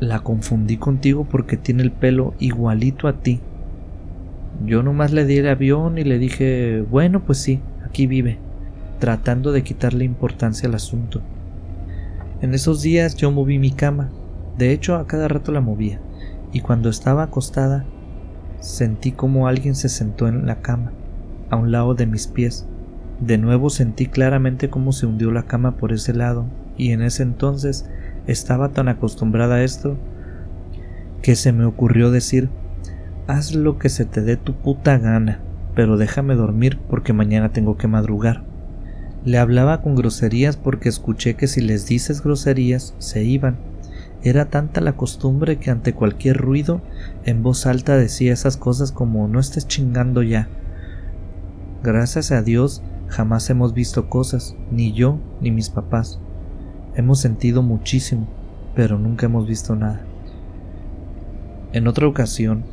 La 0.00 0.20
confundí 0.20 0.76
contigo 0.76 1.24
porque 1.24 1.56
tiene 1.56 1.84
el 1.84 1.92
pelo 1.92 2.34
igualito 2.40 3.06
a 3.06 3.20
ti. 3.20 3.40
Yo 4.66 4.82
nomás 4.82 5.12
le 5.12 5.24
di 5.24 5.38
el 5.38 5.48
avión 5.48 5.98
y 5.98 6.04
le 6.04 6.18
dije, 6.18 6.84
bueno, 6.90 7.24
pues 7.24 7.38
sí, 7.38 7.60
aquí 7.84 8.06
vive, 8.06 8.38
tratando 8.98 9.52
de 9.52 9.62
quitarle 9.62 10.04
importancia 10.04 10.68
al 10.68 10.74
asunto. 10.74 11.22
En 12.44 12.52
esos 12.52 12.82
días 12.82 13.16
yo 13.16 13.30
moví 13.30 13.58
mi 13.58 13.70
cama, 13.70 14.10
de 14.58 14.72
hecho 14.72 14.96
a 14.96 15.06
cada 15.06 15.28
rato 15.28 15.50
la 15.50 15.62
movía, 15.62 15.98
y 16.52 16.60
cuando 16.60 16.90
estaba 16.90 17.22
acostada 17.22 17.86
sentí 18.60 19.12
como 19.12 19.48
alguien 19.48 19.74
se 19.74 19.88
sentó 19.88 20.28
en 20.28 20.44
la 20.44 20.60
cama, 20.60 20.92
a 21.48 21.56
un 21.56 21.72
lado 21.72 21.94
de 21.94 22.04
mis 22.04 22.26
pies. 22.26 22.66
De 23.18 23.38
nuevo 23.38 23.70
sentí 23.70 24.08
claramente 24.08 24.68
cómo 24.68 24.92
se 24.92 25.06
hundió 25.06 25.30
la 25.30 25.44
cama 25.44 25.78
por 25.78 25.90
ese 25.90 26.12
lado, 26.12 26.44
y 26.76 26.90
en 26.90 27.00
ese 27.00 27.22
entonces 27.22 27.88
estaba 28.26 28.68
tan 28.74 28.88
acostumbrada 28.88 29.54
a 29.54 29.64
esto 29.64 29.96
que 31.22 31.36
se 31.36 31.50
me 31.50 31.64
ocurrió 31.64 32.10
decir 32.10 32.50
haz 33.26 33.54
lo 33.54 33.78
que 33.78 33.88
se 33.88 34.04
te 34.04 34.20
dé 34.20 34.36
tu 34.36 34.52
puta 34.52 34.98
gana, 34.98 35.40
pero 35.74 35.96
déjame 35.96 36.34
dormir 36.34 36.78
porque 36.90 37.14
mañana 37.14 37.52
tengo 37.52 37.78
que 37.78 37.88
madrugar. 37.88 38.44
Le 39.24 39.38
hablaba 39.38 39.80
con 39.80 39.94
groserías 39.94 40.58
porque 40.58 40.90
escuché 40.90 41.34
que 41.34 41.46
si 41.46 41.62
les 41.62 41.86
dices 41.86 42.22
groserías 42.22 42.94
se 42.98 43.24
iban. 43.24 43.56
Era 44.22 44.46
tanta 44.46 44.82
la 44.82 44.96
costumbre 44.96 45.58
que 45.58 45.70
ante 45.70 45.94
cualquier 45.94 46.36
ruido 46.36 46.82
en 47.24 47.42
voz 47.42 47.66
alta 47.66 47.96
decía 47.96 48.34
esas 48.34 48.58
cosas 48.58 48.92
como 48.92 49.26
no 49.26 49.40
estés 49.40 49.66
chingando 49.66 50.22
ya. 50.22 50.48
Gracias 51.82 52.32
a 52.32 52.42
Dios 52.42 52.82
jamás 53.08 53.48
hemos 53.48 53.72
visto 53.72 54.10
cosas, 54.10 54.56
ni 54.70 54.92
yo 54.92 55.18
ni 55.40 55.50
mis 55.50 55.70
papás. 55.70 56.20
Hemos 56.94 57.20
sentido 57.20 57.62
muchísimo, 57.62 58.28
pero 58.74 58.98
nunca 58.98 59.26
hemos 59.26 59.46
visto 59.46 59.74
nada. 59.74 60.02
En 61.72 61.88
otra 61.88 62.06
ocasión, 62.06 62.64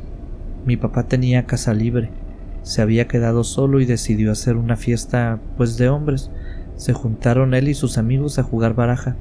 mi 0.66 0.76
papá 0.76 1.04
tenía 1.04 1.46
casa 1.46 1.74
libre, 1.74 2.10
se 2.62 2.80
había 2.80 3.08
quedado 3.08 3.42
solo 3.42 3.80
y 3.80 3.86
decidió 3.86 4.30
hacer 4.30 4.56
una 4.56 4.76
fiesta 4.76 5.40
pues 5.56 5.76
de 5.76 5.88
hombres. 5.88 6.30
Se 6.76 6.92
juntaron 6.92 7.54
él 7.54 7.68
y 7.68 7.74
sus 7.74 7.98
amigos 7.98 8.38
a 8.38 8.42
jugar 8.42 8.74
baraja. 8.74 9.16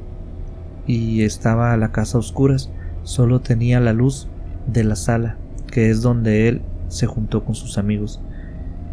Y 0.88 1.24
estaba 1.24 1.75
la 1.77 1.91
casa 1.91 2.17
a 2.17 2.20
oscuras, 2.20 2.72
solo 3.03 3.41
tenía 3.41 3.79
la 3.79 3.93
luz 3.93 4.27
de 4.67 4.84
la 4.84 4.96
sala, 4.96 5.38
que 5.72 5.89
es 5.89 6.01
donde 6.01 6.48
él 6.48 6.62
se 6.88 7.08
juntó 7.08 7.43
con 7.43 7.55
sus 7.55 7.77
amigos. 7.77 8.22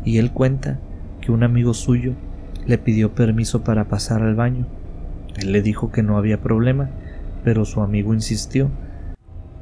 Y 0.05 0.19
él 0.19 0.33
cuenta 0.33 0.79
que 1.21 1.33
un 1.33 1.43
amigo 1.43 1.75
suyo 1.75 2.12
le 2.67 2.79
pidió 2.79 3.15
permiso 3.15 3.65
para 3.65 3.88
pasar 3.88 4.23
al 4.23 4.35
baño 4.35 4.67
él 5.38 5.53
le 5.53 5.62
dijo 5.62 5.93
que 5.93 6.03
no 6.03 6.17
había 6.17 6.41
problema, 6.41 6.91
pero 7.45 7.65
su 7.65 7.81
amigo 7.81 8.12
insistió 8.12 8.71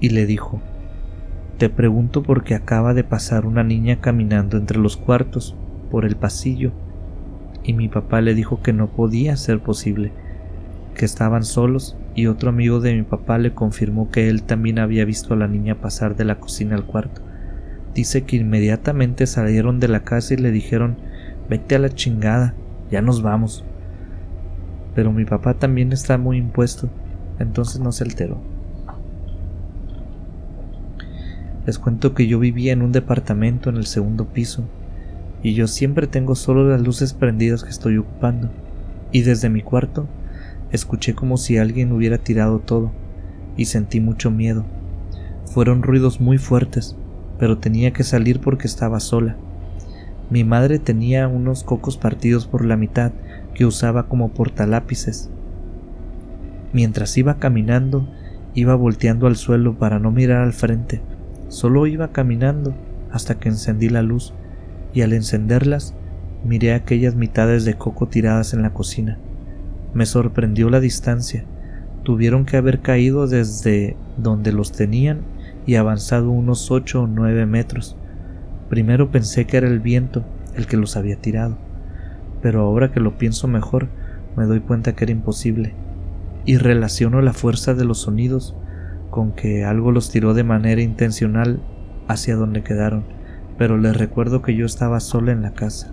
y 0.00 0.10
le 0.10 0.26
dijo, 0.26 0.60
Te 1.58 1.68
pregunto 1.68 2.22
porque 2.22 2.54
acaba 2.54 2.94
de 2.94 3.04
pasar 3.04 3.46
una 3.46 3.62
niña 3.62 4.00
caminando 4.00 4.56
entre 4.56 4.78
los 4.78 4.96
cuartos, 4.96 5.54
por 5.90 6.04
el 6.04 6.16
pasillo, 6.16 6.72
y 7.66 7.72
mi 7.72 7.88
papá 7.88 8.20
le 8.20 8.34
dijo 8.34 8.62
que 8.62 8.72
no 8.72 8.88
podía 8.88 9.36
ser 9.36 9.60
posible, 9.60 10.12
que 10.94 11.04
estaban 11.04 11.44
solos 11.44 11.96
y 12.14 12.28
otro 12.28 12.48
amigo 12.48 12.80
de 12.80 12.94
mi 12.94 13.02
papá 13.02 13.36
le 13.38 13.52
confirmó 13.52 14.10
que 14.10 14.28
él 14.28 14.42
también 14.42 14.78
había 14.78 15.04
visto 15.04 15.34
a 15.34 15.36
la 15.36 15.48
niña 15.48 15.80
pasar 15.80 16.16
de 16.16 16.24
la 16.24 16.36
cocina 16.36 16.76
al 16.76 16.84
cuarto. 16.84 17.20
Dice 17.94 18.24
que 18.24 18.36
inmediatamente 18.36 19.26
salieron 19.26 19.80
de 19.80 19.88
la 19.88 20.00
casa 20.00 20.34
y 20.34 20.36
le 20.38 20.50
dijeron 20.50 20.96
Vete 21.48 21.76
a 21.76 21.78
la 21.78 21.90
chingada, 21.90 22.54
ya 22.90 23.02
nos 23.02 23.22
vamos 23.22 23.64
pero 24.96 25.12
mi 25.12 25.26
papá 25.26 25.52
también 25.52 25.92
está 25.92 26.16
muy 26.16 26.38
impuesto, 26.38 26.88
entonces 27.38 27.82
no 27.82 27.92
se 27.92 28.02
alteró. 28.02 28.40
Les 31.66 31.78
cuento 31.78 32.14
que 32.14 32.26
yo 32.26 32.38
vivía 32.38 32.72
en 32.72 32.80
un 32.80 32.92
departamento 32.92 33.68
en 33.68 33.76
el 33.76 33.84
segundo 33.84 34.24
piso, 34.24 34.64
y 35.46 35.54
yo 35.54 35.68
siempre 35.68 36.08
tengo 36.08 36.34
solo 36.34 36.68
las 36.68 36.80
luces 36.80 37.14
prendidas 37.14 37.62
que 37.62 37.70
estoy 37.70 37.98
ocupando, 37.98 38.50
y 39.12 39.22
desde 39.22 39.48
mi 39.48 39.62
cuarto 39.62 40.08
escuché 40.72 41.14
como 41.14 41.36
si 41.36 41.56
alguien 41.56 41.92
hubiera 41.92 42.18
tirado 42.18 42.58
todo, 42.58 42.90
y 43.56 43.66
sentí 43.66 44.00
mucho 44.00 44.32
miedo. 44.32 44.64
Fueron 45.44 45.84
ruidos 45.84 46.20
muy 46.20 46.38
fuertes, 46.38 46.96
pero 47.38 47.58
tenía 47.58 47.92
que 47.92 48.02
salir 48.02 48.40
porque 48.40 48.66
estaba 48.66 48.98
sola. 48.98 49.36
Mi 50.30 50.42
madre 50.42 50.80
tenía 50.80 51.28
unos 51.28 51.62
cocos 51.62 51.96
partidos 51.96 52.48
por 52.48 52.64
la 52.64 52.76
mitad 52.76 53.12
que 53.54 53.66
usaba 53.66 54.08
como 54.08 54.30
portalápices. 54.30 55.30
Mientras 56.72 57.16
iba 57.18 57.38
caminando, 57.38 58.08
iba 58.54 58.74
volteando 58.74 59.28
al 59.28 59.36
suelo 59.36 59.78
para 59.78 60.00
no 60.00 60.10
mirar 60.10 60.42
al 60.42 60.54
frente. 60.54 61.02
Solo 61.46 61.86
iba 61.86 62.08
caminando 62.08 62.74
hasta 63.12 63.38
que 63.38 63.48
encendí 63.48 63.88
la 63.88 64.02
luz 64.02 64.34
y 64.96 65.02
al 65.02 65.12
encenderlas 65.12 65.94
miré 66.44 66.74
aquellas 66.74 67.14
mitades 67.14 67.64
de 67.64 67.74
coco 67.74 68.08
tiradas 68.08 68.52
en 68.52 68.62
la 68.62 68.74
cocina. 68.74 69.16
Me 69.94 70.06
sorprendió 70.06 70.68
la 70.70 70.80
distancia. 70.80 71.44
Tuvieron 72.02 72.46
que 72.46 72.56
haber 72.56 72.80
caído 72.80 73.28
desde 73.28 73.96
donde 74.16 74.50
los 74.50 74.72
tenían 74.72 75.20
y 75.66 75.76
avanzado 75.76 76.30
unos 76.30 76.72
ocho 76.72 77.02
o 77.02 77.06
nueve 77.06 77.46
metros. 77.46 77.96
Primero 78.68 79.12
pensé 79.12 79.46
que 79.46 79.58
era 79.58 79.68
el 79.68 79.78
viento 79.78 80.24
el 80.56 80.66
que 80.66 80.76
los 80.76 80.96
había 80.96 81.16
tirado 81.16 81.56
pero 82.42 82.60
ahora 82.60 82.92
que 82.92 83.00
lo 83.00 83.18
pienso 83.18 83.48
mejor 83.48 83.88
me 84.36 84.44
doy 84.44 84.60
cuenta 84.60 84.94
que 84.94 85.04
era 85.04 85.12
imposible, 85.12 85.74
y 86.44 86.58
relaciono 86.58 87.20
la 87.22 87.32
fuerza 87.32 87.74
de 87.74 87.84
los 87.84 88.02
sonidos 88.02 88.54
con 89.10 89.32
que 89.32 89.64
algo 89.64 89.90
los 89.90 90.10
tiró 90.10 90.34
de 90.34 90.44
manera 90.44 90.82
intencional 90.82 91.60
hacia 92.06 92.36
donde 92.36 92.62
quedaron, 92.62 93.04
pero 93.58 93.78
les 93.78 93.96
recuerdo 93.96 94.42
que 94.42 94.54
yo 94.54 94.66
estaba 94.66 95.00
sola 95.00 95.32
en 95.32 95.42
la 95.42 95.52
casa. 95.52 95.92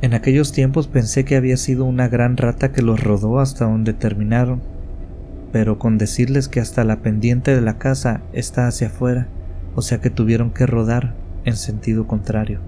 En 0.00 0.14
aquellos 0.14 0.52
tiempos 0.52 0.88
pensé 0.88 1.24
que 1.24 1.36
había 1.36 1.56
sido 1.56 1.84
una 1.84 2.08
gran 2.08 2.36
rata 2.36 2.72
que 2.72 2.82
los 2.82 3.02
rodó 3.02 3.38
hasta 3.38 3.66
donde 3.66 3.92
terminaron, 3.92 4.60
pero 5.52 5.78
con 5.78 5.98
decirles 5.98 6.48
que 6.48 6.60
hasta 6.60 6.84
la 6.84 6.96
pendiente 6.96 7.54
de 7.54 7.60
la 7.60 7.78
casa 7.78 8.22
está 8.32 8.66
hacia 8.66 8.88
afuera, 8.88 9.28
o 9.74 9.82
sea 9.82 10.00
que 10.00 10.10
tuvieron 10.10 10.50
que 10.50 10.66
rodar 10.66 11.14
en 11.44 11.56
sentido 11.56 12.06
contrario. 12.06 12.60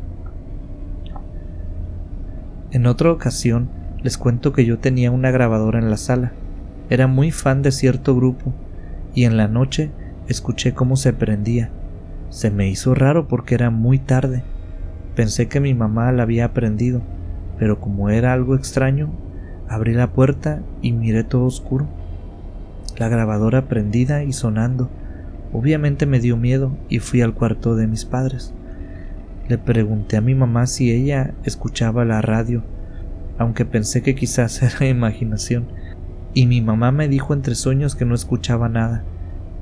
En 2.70 2.86
otra 2.86 3.10
ocasión 3.10 3.68
les 4.02 4.18
cuento 4.18 4.52
que 4.52 4.64
yo 4.64 4.78
tenía 4.78 5.10
una 5.10 5.30
grabadora 5.30 5.78
en 5.78 5.90
la 5.90 5.96
sala. 5.96 6.32
Era 6.90 7.06
muy 7.06 7.30
fan 7.30 7.62
de 7.62 7.72
cierto 7.72 8.14
grupo 8.14 8.52
y 9.14 9.24
en 9.24 9.36
la 9.36 9.48
noche 9.48 9.90
escuché 10.28 10.74
cómo 10.74 10.96
se 10.96 11.12
prendía. 11.12 11.70
Se 12.34 12.50
me 12.50 12.68
hizo 12.68 12.96
raro 12.96 13.28
porque 13.28 13.54
era 13.54 13.70
muy 13.70 14.00
tarde. 14.00 14.42
Pensé 15.14 15.46
que 15.46 15.60
mi 15.60 15.72
mamá 15.72 16.10
la 16.10 16.24
había 16.24 16.46
aprendido, 16.46 17.00
pero 17.60 17.78
como 17.78 18.10
era 18.10 18.32
algo 18.32 18.56
extraño, 18.56 19.12
abrí 19.68 19.94
la 19.94 20.10
puerta 20.10 20.60
y 20.82 20.90
miré 20.90 21.22
todo 21.22 21.44
oscuro. 21.44 21.86
La 22.98 23.08
grabadora 23.08 23.68
prendida 23.68 24.24
y 24.24 24.32
sonando. 24.32 24.90
Obviamente 25.52 26.06
me 26.06 26.18
dio 26.18 26.36
miedo 26.36 26.76
y 26.88 26.98
fui 26.98 27.22
al 27.22 27.34
cuarto 27.34 27.76
de 27.76 27.86
mis 27.86 28.04
padres. 28.04 28.52
Le 29.46 29.56
pregunté 29.56 30.16
a 30.16 30.20
mi 30.20 30.34
mamá 30.34 30.66
si 30.66 30.90
ella 30.90 31.34
escuchaba 31.44 32.04
la 32.04 32.20
radio, 32.20 32.64
aunque 33.38 33.64
pensé 33.64 34.02
que 34.02 34.16
quizás 34.16 34.60
era 34.76 34.88
imaginación, 34.88 35.66
y 36.34 36.46
mi 36.46 36.60
mamá 36.60 36.90
me 36.90 37.06
dijo 37.06 37.32
entre 37.32 37.54
sueños 37.54 37.94
que 37.94 38.04
no 38.04 38.16
escuchaba 38.16 38.68
nada. 38.68 39.04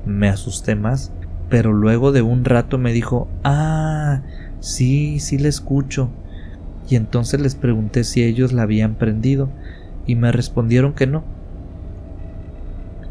Me 0.07 0.27
asusté 0.27 0.75
más 0.75 1.13
pero 1.49 1.73
luego 1.73 2.11
de 2.11 2.21
un 2.21 2.45
rato 2.45 2.77
me 2.77 2.93
dijo, 2.93 3.27
ah, 3.43 4.21
sí, 4.59 5.19
sí 5.19 5.37
le 5.37 5.49
escucho. 5.49 6.09
Y 6.89 6.95
entonces 6.95 7.39
les 7.39 7.55
pregunté 7.55 8.03
si 8.03 8.23
ellos 8.23 8.53
la 8.53 8.63
habían 8.63 8.95
prendido 8.95 9.49
y 10.05 10.15
me 10.15 10.31
respondieron 10.31 10.93
que 10.93 11.07
no. 11.07 11.23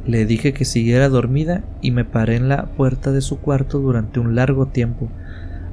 Le 0.06 0.26
dije 0.26 0.52
que 0.52 0.64
siguiera 0.64 1.08
dormida 1.08 1.62
y 1.80 1.92
me 1.92 2.04
paré 2.04 2.36
en 2.36 2.48
la 2.48 2.66
puerta 2.66 3.12
de 3.12 3.20
su 3.20 3.38
cuarto 3.38 3.78
durante 3.78 4.18
un 4.18 4.34
largo 4.34 4.66
tiempo. 4.66 5.08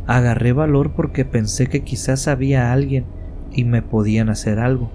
Agarré 0.06 0.54
valor 0.54 0.92
porque 0.92 1.26
pensé 1.26 1.68
que 1.68 1.84
quizás 1.84 2.28
había 2.28 2.72
alguien 2.72 3.06
y 3.52 3.64
me 3.64 3.82
podían 3.82 4.30
hacer 4.30 4.60
algo. 4.60 4.92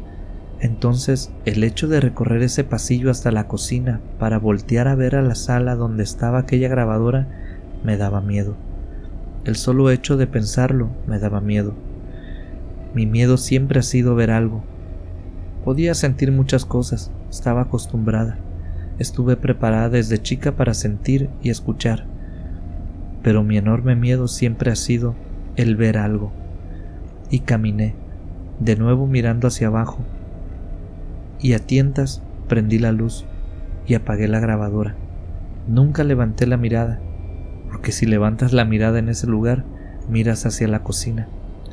Entonces 0.61 1.33
el 1.45 1.65
hecho 1.65 1.89
de 1.89 2.01
recorrer 2.01 2.43
ese 2.43 2.65
pasillo 2.65 3.11
hasta 3.11 3.33
la 3.33 3.49
cocina 3.49 4.01
para 4.19 4.39
voltear 4.39 4.89
a 4.89 4.95
ver 4.95 5.17
a 5.17 5.23
la 5.23 5.35
sala 5.35 5.75
donde 5.75 6.05
estaba 6.05 6.39
aquella 6.39 6.69
grabadora 6.69 7.44
me 7.85 7.97
daba 7.97 8.21
miedo. 8.21 8.57
El 9.45 9.57
solo 9.57 9.91
hecho 9.91 10.17
de 10.17 10.27
pensarlo 10.27 10.89
me 11.07 11.19
daba 11.19 11.41
miedo. 11.41 11.75
Mi 12.95 13.07
miedo 13.07 13.37
siempre 13.37 13.79
ha 13.79 13.83
sido 13.83 14.15
ver 14.15 14.31
algo. 14.31 14.65
Podía 15.65 15.95
sentir 15.95 16.33
muchas 16.33 16.65
cosas, 16.65 17.11
estaba 17.31 17.63
acostumbrada. 17.63 18.39
Estuve 18.99 19.37
preparada 19.37 19.91
desde 19.91 20.23
chica 20.23 20.53
para 20.53 20.73
sentir 20.73 21.29
y 21.43 21.51
escuchar. 21.51 22.07
Pero 23.23 23.43
mi 23.43 23.59
enorme 23.59 23.97
miedo 23.97 24.29
siempre 24.29 24.71
ha 24.71 24.77
sido 24.77 25.15
el 25.57 25.77
ver 25.77 25.99
algo. 25.99 26.33
Y 27.31 27.41
caminé, 27.41 27.95
de 28.61 28.77
nuevo 28.77 29.07
mirando 29.07 29.49
hacia 29.49 29.67
abajo. 29.67 29.99
Y 31.41 31.53
a 31.53 31.59
tientas 31.59 32.23
prendí 32.49 32.79
la 32.79 32.93
luz 32.93 33.27
y 33.87 33.95
apagué 33.95 34.29
la 34.29 34.41
grabadora. 34.41 34.95
Nunca 35.67 36.05
levanté 36.05 36.47
la 36.47 36.57
mirada 36.57 37.01
porque 37.75 37.91
si 37.91 38.07
levantas 38.07 38.53
la 38.53 38.65
mirada 38.65 39.01
en 39.01 39.09
ese 39.09 39.27
lugar, 39.27 39.65
miras 40.09 40.47
hacia 40.47 40.69
la 40.69 40.85
cocina 40.85 41.27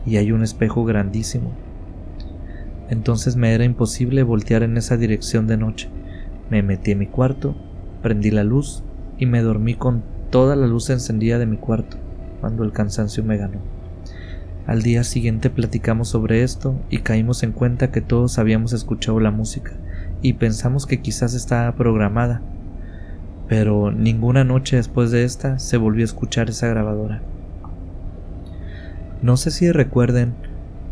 y 0.04 0.18
hay 0.18 0.32
un 0.32 0.42
espejo 0.42 0.84
grandísimo. 0.84 1.52
Entonces 2.90 3.36
me 3.36 3.54
era 3.54 3.66
imposible 3.66 4.24
voltear 4.24 4.64
en 4.64 4.78
esa 4.78 4.98
dirección 4.98 5.46
de 5.46 5.58
noche. 5.58 5.90
Me 6.50 6.64
metí 6.64 6.90
en 6.90 6.98
mi 6.98 7.06
cuarto, 7.06 7.54
prendí 8.02 8.32
la 8.32 8.44
luz 8.44 8.84
y 9.20 9.28
me 9.28 9.44
dormí 9.44 9.76
con 9.76 10.02
toda 10.32 10.56
la 10.56 10.66
luz 10.66 10.90
encendida 10.90 11.38
de 11.38 11.46
mi 11.46 11.58
cuarto 11.58 11.98
cuando 12.40 12.64
el 12.64 12.72
cansancio 12.72 13.24
me 13.24 13.38
ganó. 13.38 13.60
Al 14.66 14.82
día 14.82 15.04
siguiente 15.04 15.52
platicamos 15.52 16.08
sobre 16.08 16.42
esto 16.42 16.82
y 16.90 16.98
caímos 16.98 17.44
en 17.44 17.52
cuenta 17.52 17.92
que 17.92 18.02
todos 18.02 18.40
habíamos 18.40 18.74
escuchado 18.74 19.20
la 19.20 19.30
música 19.30 19.74
y 20.24 20.34
pensamos 20.34 20.88
que 20.88 21.00
quizás 21.00 21.36
estaba 21.36 21.76
programada 21.76 22.42
pero 23.52 23.92
ninguna 23.92 24.46
noche 24.46 24.78
después 24.78 25.12
de 25.12 25.26
esta 25.26 25.60
se 25.60 25.76
volvió 25.76 26.04
a 26.04 26.06
escuchar 26.06 26.50
esa 26.50 26.70
grabadora. 26.70 27.22
No 29.22 29.36
sé 29.36 29.52
si 29.52 29.70
recuerden 29.74 30.36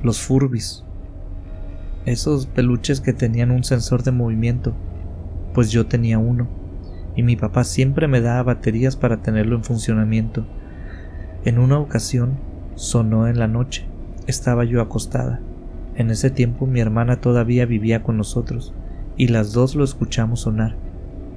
los 0.03 0.19
Furbis, 0.19 0.83
esos 2.05 2.47
peluches 2.47 2.99
que 2.99 3.13
tenían 3.13 3.51
un 3.51 3.63
sensor 3.63 4.03
de 4.03 4.11
movimiento, 4.11 4.73
pues 5.53 5.71
yo 5.71 5.85
tenía 5.85 6.19
uno, 6.19 6.49
y 7.15 7.23
mi 7.23 7.37
papá 7.37 7.63
siempre 7.63 8.09
me 8.09 8.19
daba 8.19 8.43
baterías 8.43 8.97
para 8.97 9.21
tenerlo 9.21 9.55
en 9.55 9.63
funcionamiento. 9.63 10.45
En 11.45 11.59
una 11.59 11.79
ocasión 11.79 12.39
sonó 12.75 13.29
en 13.29 13.39
la 13.39 13.47
noche, 13.47 13.85
estaba 14.27 14.65
yo 14.65 14.81
acostada. 14.81 15.39
En 15.95 16.11
ese 16.11 16.29
tiempo 16.29 16.67
mi 16.67 16.81
hermana 16.81 17.21
todavía 17.21 17.65
vivía 17.65 18.03
con 18.03 18.17
nosotros, 18.17 18.73
y 19.15 19.29
las 19.29 19.53
dos 19.53 19.75
lo 19.75 19.85
escuchamos 19.85 20.41
sonar 20.41 20.88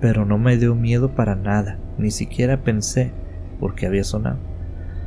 pero 0.03 0.27
no 0.27 0.37
me 0.37 0.59
dio 0.59 0.75
miedo 0.75 1.15
para 1.15 1.37
nada, 1.37 1.79
ni 1.97 2.11
siquiera 2.11 2.65
pensé 2.65 3.12
por 3.61 3.77
qué 3.77 3.87
había 3.87 4.03
sonado. 4.03 4.41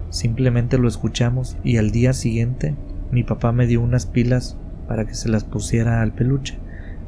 Simplemente 0.09 0.77
lo 0.77 0.87
escuchamos 0.87 1.57
y 1.65 1.75
al 1.75 1.91
día 1.91 2.13
siguiente 2.13 2.75
mi 3.11 3.23
papá 3.23 3.51
me 3.51 3.67
dio 3.67 3.81
unas 3.81 4.05
pilas 4.05 4.57
para 4.87 5.05
que 5.05 5.13
se 5.13 5.27
las 5.27 5.43
pusiera 5.43 6.01
al 6.01 6.13
peluche. 6.13 6.57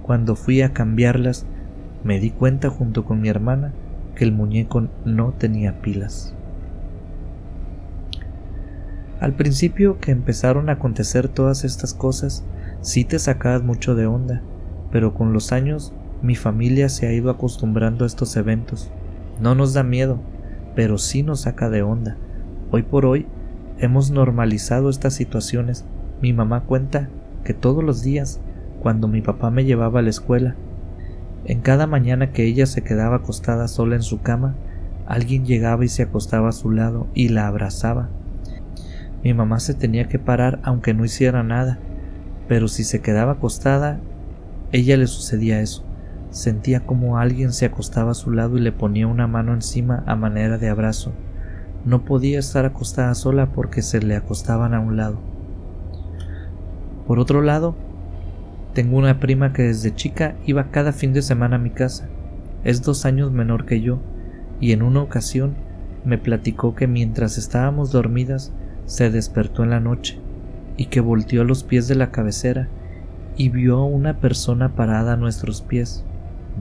Cuando 0.03 0.35
fui 0.35 0.61
a 0.61 0.73
cambiarlas, 0.73 1.45
me 2.03 2.19
di 2.19 2.29
cuenta 2.29 2.69
junto 2.69 3.05
con 3.05 3.21
mi 3.21 3.29
hermana 3.29 3.71
que 4.15 4.25
el 4.25 4.33
muñeco 4.33 4.89
no 5.05 5.31
tenía 5.31 5.81
pilas. 5.81 6.35
Al 9.21 9.31
principio 9.31 9.99
que 10.01 10.11
empezaron 10.11 10.67
a 10.67 10.73
acontecer 10.73 11.29
todas 11.29 11.63
estas 11.63 11.93
cosas, 11.93 12.43
sí 12.81 13.05
te 13.05 13.17
sacabas 13.17 13.63
mucho 13.63 13.95
de 13.95 14.07
onda, 14.07 14.41
pero 14.91 15.13
con 15.13 15.31
los 15.31 15.53
años 15.53 15.93
mi 16.21 16.35
familia 16.35 16.89
se 16.89 17.07
ha 17.07 17.13
ido 17.13 17.29
acostumbrando 17.29 18.03
a 18.03 18.07
estos 18.07 18.35
eventos. 18.37 18.91
No 19.39 19.53
nos 19.53 19.73
da 19.73 19.83
miedo, 19.83 20.19
pero 20.75 20.97
sí 20.97 21.21
nos 21.21 21.41
saca 21.41 21.69
de 21.69 21.83
onda. 21.83 22.17
Hoy 22.71 22.83
por 22.83 23.05
hoy 23.05 23.27
hemos 23.77 24.09
normalizado 24.09 24.89
estas 24.89 25.13
situaciones. 25.13 25.85
Mi 26.21 26.33
mamá 26.33 26.63
cuenta 26.63 27.09
que 27.43 27.53
todos 27.53 27.83
los 27.83 28.01
días, 28.01 28.41
cuando 28.81 29.07
mi 29.07 29.21
papá 29.21 29.51
me 29.51 29.63
llevaba 29.63 29.99
a 29.99 30.03
la 30.03 30.09
escuela, 30.09 30.55
en 31.45 31.61
cada 31.61 31.87
mañana 31.87 32.31
que 32.31 32.45
ella 32.45 32.65
se 32.65 32.83
quedaba 32.83 33.17
acostada 33.17 33.67
sola 33.67 33.95
en 33.95 34.01
su 34.01 34.21
cama, 34.21 34.55
alguien 35.05 35.45
llegaba 35.45 35.85
y 35.85 35.87
se 35.87 36.03
acostaba 36.03 36.49
a 36.49 36.53
su 36.53 36.71
lado 36.71 37.07
y 37.13 37.29
la 37.29 37.47
abrazaba. 37.47 38.09
Mi 39.23 39.33
mamá 39.33 39.59
se 39.59 39.73
tenía 39.73 40.07
que 40.07 40.19
parar 40.19 40.59
aunque 40.63 40.93
no 40.93 41.05
hiciera 41.05 41.43
nada, 41.43 41.79
pero 42.47 42.67
si 42.67 42.83
se 42.83 43.01
quedaba 43.01 43.33
acostada, 43.33 43.99
ella 44.71 44.97
le 44.97 45.07
sucedía 45.07 45.61
eso. 45.61 45.86
Sentía 46.37 46.81
como 46.81 47.17
alguien 47.17 47.51
se 47.51 47.65
acostaba 47.65 48.11
a 48.11 48.13
su 48.13 48.29
lado 48.29 48.57
y 48.57 48.61
le 48.61 48.71
ponía 48.71 49.07
una 49.07 49.25
mano 49.25 49.55
encima 49.55 50.03
a 50.05 50.15
manera 50.15 50.59
de 50.59 50.69
abrazo. 50.69 51.11
No 51.83 52.05
podía 52.05 52.37
estar 52.37 52.63
acostada 52.63 53.15
sola 53.15 53.53
porque 53.53 53.81
se 53.81 54.03
le 54.03 54.15
acostaban 54.15 54.75
a 54.75 54.79
un 54.79 54.97
lado. 54.97 55.17
Por 57.07 57.17
otro 57.17 57.41
lado, 57.41 57.75
tengo 58.75 58.97
una 58.97 59.19
prima 59.19 59.51
que 59.51 59.63
desde 59.63 59.95
chica 59.95 60.35
iba 60.45 60.69
cada 60.69 60.91
fin 60.91 61.11
de 61.11 61.23
semana 61.23 61.55
a 61.55 61.59
mi 61.59 61.71
casa. 61.71 62.07
Es 62.63 62.83
dos 62.83 63.05
años 63.05 63.31
menor 63.31 63.65
que 63.65 63.81
yo, 63.81 63.97
y 64.59 64.73
en 64.73 64.83
una 64.83 65.01
ocasión 65.01 65.55
me 66.05 66.19
platicó 66.19 66.75
que 66.75 66.85
mientras 66.85 67.39
estábamos 67.39 67.91
dormidas 67.91 68.53
se 68.85 69.09
despertó 69.09 69.63
en 69.63 69.71
la 69.71 69.79
noche 69.79 70.19
y 70.77 70.85
que 70.85 71.01
volteó 71.01 71.41
a 71.41 71.45
los 71.45 71.63
pies 71.63 71.87
de 71.87 71.95
la 71.95 72.11
cabecera 72.11 72.67
y 73.37 73.49
vio 73.49 73.77
a 73.77 73.85
una 73.85 74.19
persona 74.19 74.75
parada 74.75 75.13
a 75.13 75.17
nuestros 75.17 75.63
pies 75.63 76.05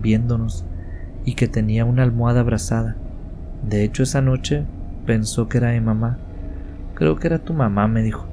viéndonos 0.00 0.64
y 1.26 1.35
que 1.35 1.48
tenía 1.48 1.85
una 1.85 2.04
almohada 2.04 2.40
abrazada. 2.40 2.96
De 3.62 3.82
hecho, 3.82 4.04
esa 4.04 4.22
noche 4.22 4.64
pensó 5.04 5.48
que 5.48 5.59
era 5.59 5.72
mi 5.72 5.80
mamá. 5.80 6.18
Creo 6.94 7.16
que 7.16 7.26
era 7.26 7.40
tu 7.40 7.52
mamá, 7.52 7.88
me 7.88 8.02
dijo. 8.02 8.26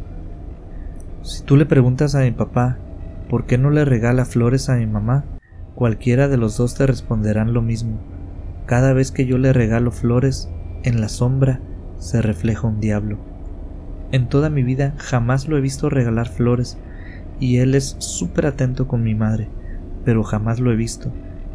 Si 1.23 1.43
tú 1.43 1.58
le 1.58 1.65
preguntas 1.65 2.15
a 2.15 2.21
mi 2.21 2.32
papá 2.32 2.78
por 3.30 3.45
qué 3.45 3.58
no 3.58 3.71
le 3.71 3.84
regala 3.84 4.26
flores 4.26 4.69
a 4.69 4.76
mi 4.76 4.86
mamá, 4.86 5.26
cualquiera 5.73 6.28
de 6.28 6.38
los 6.38 6.56
dos 6.58 6.76
te 6.76 6.86
responderán 6.86 7.54
lo 7.54 7.62
mismo. 7.62 7.97
Cada 8.67 8.93
vez 8.93 9.12
que 9.12 9.26
yo 9.26 9.38
le 9.38 9.54
regalo 9.54 9.91
flores, 9.91 10.49
en 10.84 11.02
la 11.02 11.10
sombra 11.10 11.62
se 11.97 12.21
refleja 12.21 12.67
un 12.67 12.80
diablo. 12.80 13.17
En 14.12 14.30
toda 14.30 14.52
mi 14.52 14.62
vida 14.62 14.93
jamás 14.97 15.47
lo 15.47 15.58
he 15.58 15.62
visto 15.62 15.89
regalar 15.89 16.28
flores, 16.28 16.78
y 17.39 17.58
él 17.58 17.73
es 17.73 17.95
súper 17.97 18.45
atento 18.45 18.88
con 18.88 19.02
mi 19.02 19.15
madre, 19.15 19.49
pero 20.06 20.23
jamás 20.23 20.60
lo 20.60 20.71
he 20.71 20.76
visto 20.76 21.12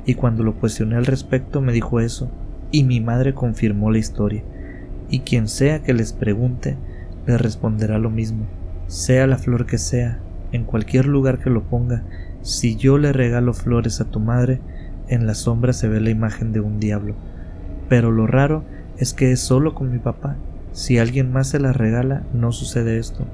y 0.09 0.15
cuando 0.15 0.43
lo 0.43 0.55
cuestioné 0.55 0.97
al 0.97 1.05
respecto 1.05 1.61
me 1.61 1.71
dijo 1.71 2.01
eso, 2.01 2.31
y 2.71 2.85
mi 2.85 2.99
madre 2.99 3.35
confirmó 3.35 3.91
la 3.91 3.99
historia, 3.99 4.43
y 5.11 5.21
quien 5.21 5.49
sea 5.49 5.83
que 5.83 5.93
les 5.93 6.15
pregunte, 6.15 6.79
le 7.27 7.37
responderá 7.37 7.99
lo 7.99 8.09
mismo, 8.09 8.47
sea 8.87 9.27
la 9.27 9.37
flor 9.37 9.67
que 9.67 9.77
sea, 9.77 10.19
en 10.51 10.65
cualquier 10.65 11.05
lugar 11.05 11.41
que 11.41 11.51
lo 11.51 11.65
ponga, 11.65 12.05
si 12.41 12.75
yo 12.77 12.97
le 12.97 13.13
regalo 13.13 13.53
flores 13.53 14.01
a 14.01 14.07
tu 14.07 14.19
madre, 14.19 14.63
en 15.09 15.27
la 15.27 15.35
sombra 15.35 15.75
se 15.75 15.89
ve 15.89 16.01
la 16.01 16.09
imagen 16.09 16.55
de 16.55 16.61
un 16.61 16.81
diablo. 16.81 17.15
Pero 17.91 18.11
lo 18.11 18.27
raro 18.27 18.65
es 18.97 19.13
que 19.13 19.31
es 19.31 19.41
solo 19.41 19.75
con 19.75 19.93
mi 19.93 19.99
papá. 19.99 20.37
Si 20.73 20.99
alguien 20.99 21.31
más 21.31 21.49
se 21.49 21.61
la 21.61 21.75
regala, 21.75 22.23
no 22.33 22.51
sucede 22.53 22.99
esto. 22.99 23.27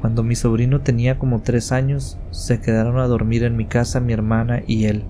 Cuando 0.00 0.22
mi 0.22 0.34
sobrino 0.34 0.82
tenía 0.82 1.18
como 1.18 1.40
tres 1.40 1.72
años, 1.72 2.18
se 2.30 2.60
quedaron 2.60 2.98
a 2.98 3.06
dormir 3.06 3.44
en 3.44 3.56
mi 3.56 3.64
casa 3.64 4.00
mi 4.00 4.12
hermana 4.12 4.62
y 4.66 4.84
él, 4.84 5.04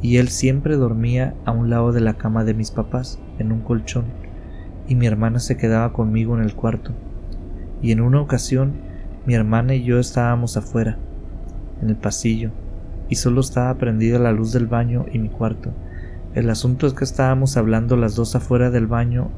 y 0.00 0.18
él 0.18 0.28
siempre 0.28 0.76
dormía 0.76 1.34
a 1.44 1.50
un 1.50 1.70
lado 1.70 1.92
de 1.92 2.00
la 2.00 2.14
cama 2.14 2.44
de 2.44 2.54
mis 2.54 2.70
papás, 2.70 3.18
en 3.38 3.50
un 3.50 3.60
colchón, 3.60 4.04
y 4.86 4.94
mi 4.94 5.06
hermana 5.06 5.40
se 5.40 5.56
quedaba 5.56 5.92
conmigo 5.92 6.36
en 6.36 6.42
el 6.42 6.54
cuarto. 6.54 6.92
Y 7.82 7.92
en 7.92 8.00
una 8.00 8.20
ocasión 8.20 8.74
mi 9.26 9.34
hermana 9.34 9.74
y 9.74 9.84
yo 9.84 9.98
estábamos 9.98 10.56
afuera, 10.56 10.96
en 11.82 11.90
el 11.90 11.96
pasillo, 11.96 12.50
y 13.08 13.16
solo 13.16 13.40
estaba 13.40 13.74
prendida 13.74 14.18
la 14.18 14.32
luz 14.32 14.52
del 14.52 14.66
baño 14.66 15.06
y 15.12 15.18
mi 15.18 15.28
cuarto. 15.28 15.72
El 16.34 16.50
asunto 16.50 16.86
es 16.86 16.94
que 16.94 17.04
estábamos 17.04 17.56
hablando 17.56 17.96
las 17.96 18.14
dos 18.14 18.36
afuera 18.36 18.70
del 18.70 18.86
baño, 18.86 19.30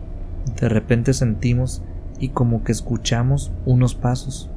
de 0.61 0.68
repente 0.68 1.14
sentimos 1.14 1.83
y 2.20 2.28
como 2.28 2.62
que 2.62 2.70
escuchamos 2.70 3.50
unos 3.64 3.94
pasos, 3.94 4.50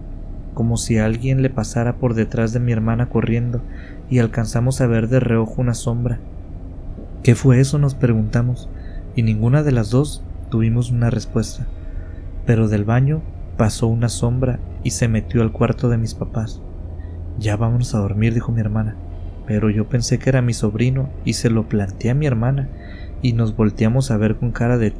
como 0.54 0.78
si 0.78 0.99
alguien 0.99 1.41
le 1.41 1.49
pasara 1.49 1.95
por 1.95 2.13
detrás 2.13 2.54
de 2.54 2.60
mi 2.60 2.71
hermana 2.71 3.10
corriendo, 3.10 3.62
y 4.10 4.19
alcanzamos 4.19 4.82
a 4.82 4.88
ver 4.88 5.08
de 5.08 5.19
reojo 5.19 5.62
una 5.62 5.73
sombra. 5.73 6.19
¿Qué 7.23 7.34
fue 7.36 7.60
eso? 7.60 7.80
nos 7.80 7.95
preguntamos, 7.95 8.69
y 9.15 9.23
ninguna 9.23 9.63
de 9.63 9.71
las 9.71 9.89
dos 9.89 10.23
tuvimos 10.49 10.91
una 10.91 11.10
respuesta. 11.10 11.65
Pero 12.45 12.67
del 12.67 12.84
baño 12.84 13.21
pasó 13.58 13.88
una 13.88 14.10
sombra 14.10 14.60
y 14.84 14.91
se 14.91 15.08
metió 15.08 15.41
al 15.41 15.52
cuarto 15.52 15.89
de 15.89 15.97
mis 15.97 16.13
papás. 16.13 16.62
Ya 17.39 17.56
vámonos 17.56 17.95
a 17.95 17.99
dormir, 17.99 18.34
dijo 18.34 18.52
mi 18.52 18.60
hermana. 18.60 18.95
Pero 19.47 19.69
yo 19.69 19.88
pensé 19.88 20.19
que 20.19 20.30
era 20.30 20.41
mi 20.41 20.54
sobrino 20.54 21.10
y 21.26 21.34
se 21.34 21.49
lo 21.49 21.67
planteé 21.67 22.12
a 22.12 22.15
mi 22.15 22.26
hermana 22.26 22.69
y 23.21 23.34
nos 23.34 23.56
volteamos 23.56 24.12
a 24.12 24.17
ver 24.17 24.36
con 24.36 24.52
cara 24.52 24.78
de 24.78 24.93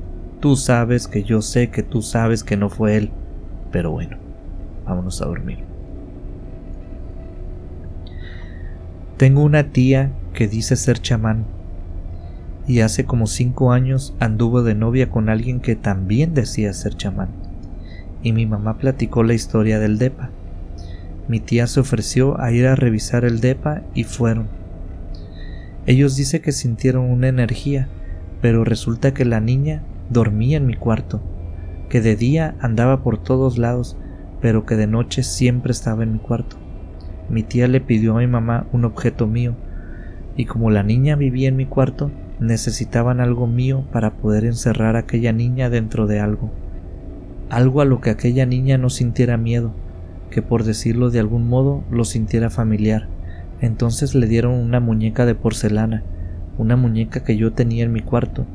tú 0.44 0.58
sabes 0.58 1.08
que 1.08 1.24
yo 1.24 1.42
sé 1.42 1.70
que 1.70 1.84
tú 1.84 2.02
sabes 2.02 2.44
que 2.44 2.58
no 2.58 2.70
fue 2.70 2.98
él. 2.98 3.12
Pero 3.72 3.92
bueno, 3.92 4.18
vámonos 4.84 5.22
a 5.22 5.26
dormir. 5.26 5.60
Tengo 9.16 9.42
una 9.42 9.72
tía 9.72 10.12
que 10.34 10.50
dice 10.50 10.76
ser 10.76 11.00
chamán 11.00 11.46
y 12.68 12.82
hace 12.82 13.06
como 13.06 13.26
cinco 13.26 13.72
años 13.72 14.18
anduvo 14.20 14.64
de 14.64 14.76
novia 14.76 15.10
con 15.10 15.30
alguien 15.30 15.62
que 15.62 15.78
también 15.78 16.34
decía 16.34 16.74
ser 16.74 16.98
chamán. 16.98 17.30
Y 18.22 18.34
mi 18.34 18.46
mamá 18.46 18.78
platicó 18.78 19.24
la 19.24 19.36
historia 19.36 19.80
del 19.80 19.98
DEPA. 19.98 20.30
Mi 21.30 21.40
tía 21.40 21.68
se 21.68 21.80
ofreció 21.80 22.38
a 22.42 22.52
ir 22.52 22.68
a 22.68 22.76
revisar 22.76 23.24
el 23.24 23.40
DEPA 23.40 23.84
y 23.94 24.04
fueron. 24.04 24.50
Ellos 25.86 26.18
dicen 26.18 26.42
que 26.42 26.52
sintieron 26.52 27.10
una 27.10 27.30
energía, 27.30 27.88
pero 28.42 28.66
resulta 28.66 29.14
que 29.14 29.24
la 29.24 29.40
niña 29.40 29.84
dormía 30.14 30.58
en 30.58 30.66
mi 30.66 30.76
cuarto, 30.76 31.22
que 31.90 32.02
de 32.02 32.16
día 32.16 32.56
andaba 32.60 33.04
por 33.04 33.18
todos 33.18 33.58
lados, 33.58 33.98
pero 34.42 34.66
que 34.66 34.76
de 34.76 34.88
noche 34.88 35.24
siempre 35.24 35.72
estaba 35.72 36.04
en 36.04 36.14
mi 36.14 36.20
cuarto. 36.20 36.58
Mi 37.30 37.44
tía 37.44 37.68
le 37.68 37.82
pidió 37.82 38.16
a 38.16 38.20
mi 38.20 38.28
mamá 38.28 38.68
un 38.72 38.86
objeto 38.86 39.28
mío, 39.28 39.56
y 40.36 40.46
como 40.46 40.70
la 40.70 40.84
niña 40.84 41.16
vivía 41.16 41.50
en 41.50 41.56
mi 41.56 41.66
cuarto, 41.66 42.12
necesitaban 42.40 43.20
algo 43.20 43.48
mío 43.48 43.86
para 43.92 44.12
poder 44.18 44.46
encerrar 44.46 44.96
a 44.96 45.00
aquella 45.00 45.32
niña 45.32 45.70
dentro 45.70 46.08
de 46.08 46.20
algo. 46.20 46.52
Algo 47.50 47.82
a 47.82 47.86
lo 47.86 48.02
que 48.02 48.10
aquella 48.10 48.46
niña 48.46 48.78
no 48.78 48.90
sintiera 48.90 49.38
miedo, 49.38 49.74
que 50.30 50.42
por 50.42 50.64
decirlo 50.64 51.12
de 51.12 51.20
algún 51.20 51.48
modo 51.48 51.84
lo 51.92 52.06
sintiera 52.06 52.50
familiar. 52.50 53.08
Entonces 53.62 54.16
le 54.16 54.28
dieron 54.28 54.54
una 54.54 54.80
muñeca 54.80 55.26
de 55.26 55.36
porcelana, 55.36 56.04
una 56.58 56.76
muñeca 56.76 57.24
que 57.24 57.38
yo 57.38 57.54
tenía 57.54 57.84
en 57.84 57.94
mi 57.94 58.02
cuarto. 58.02 58.46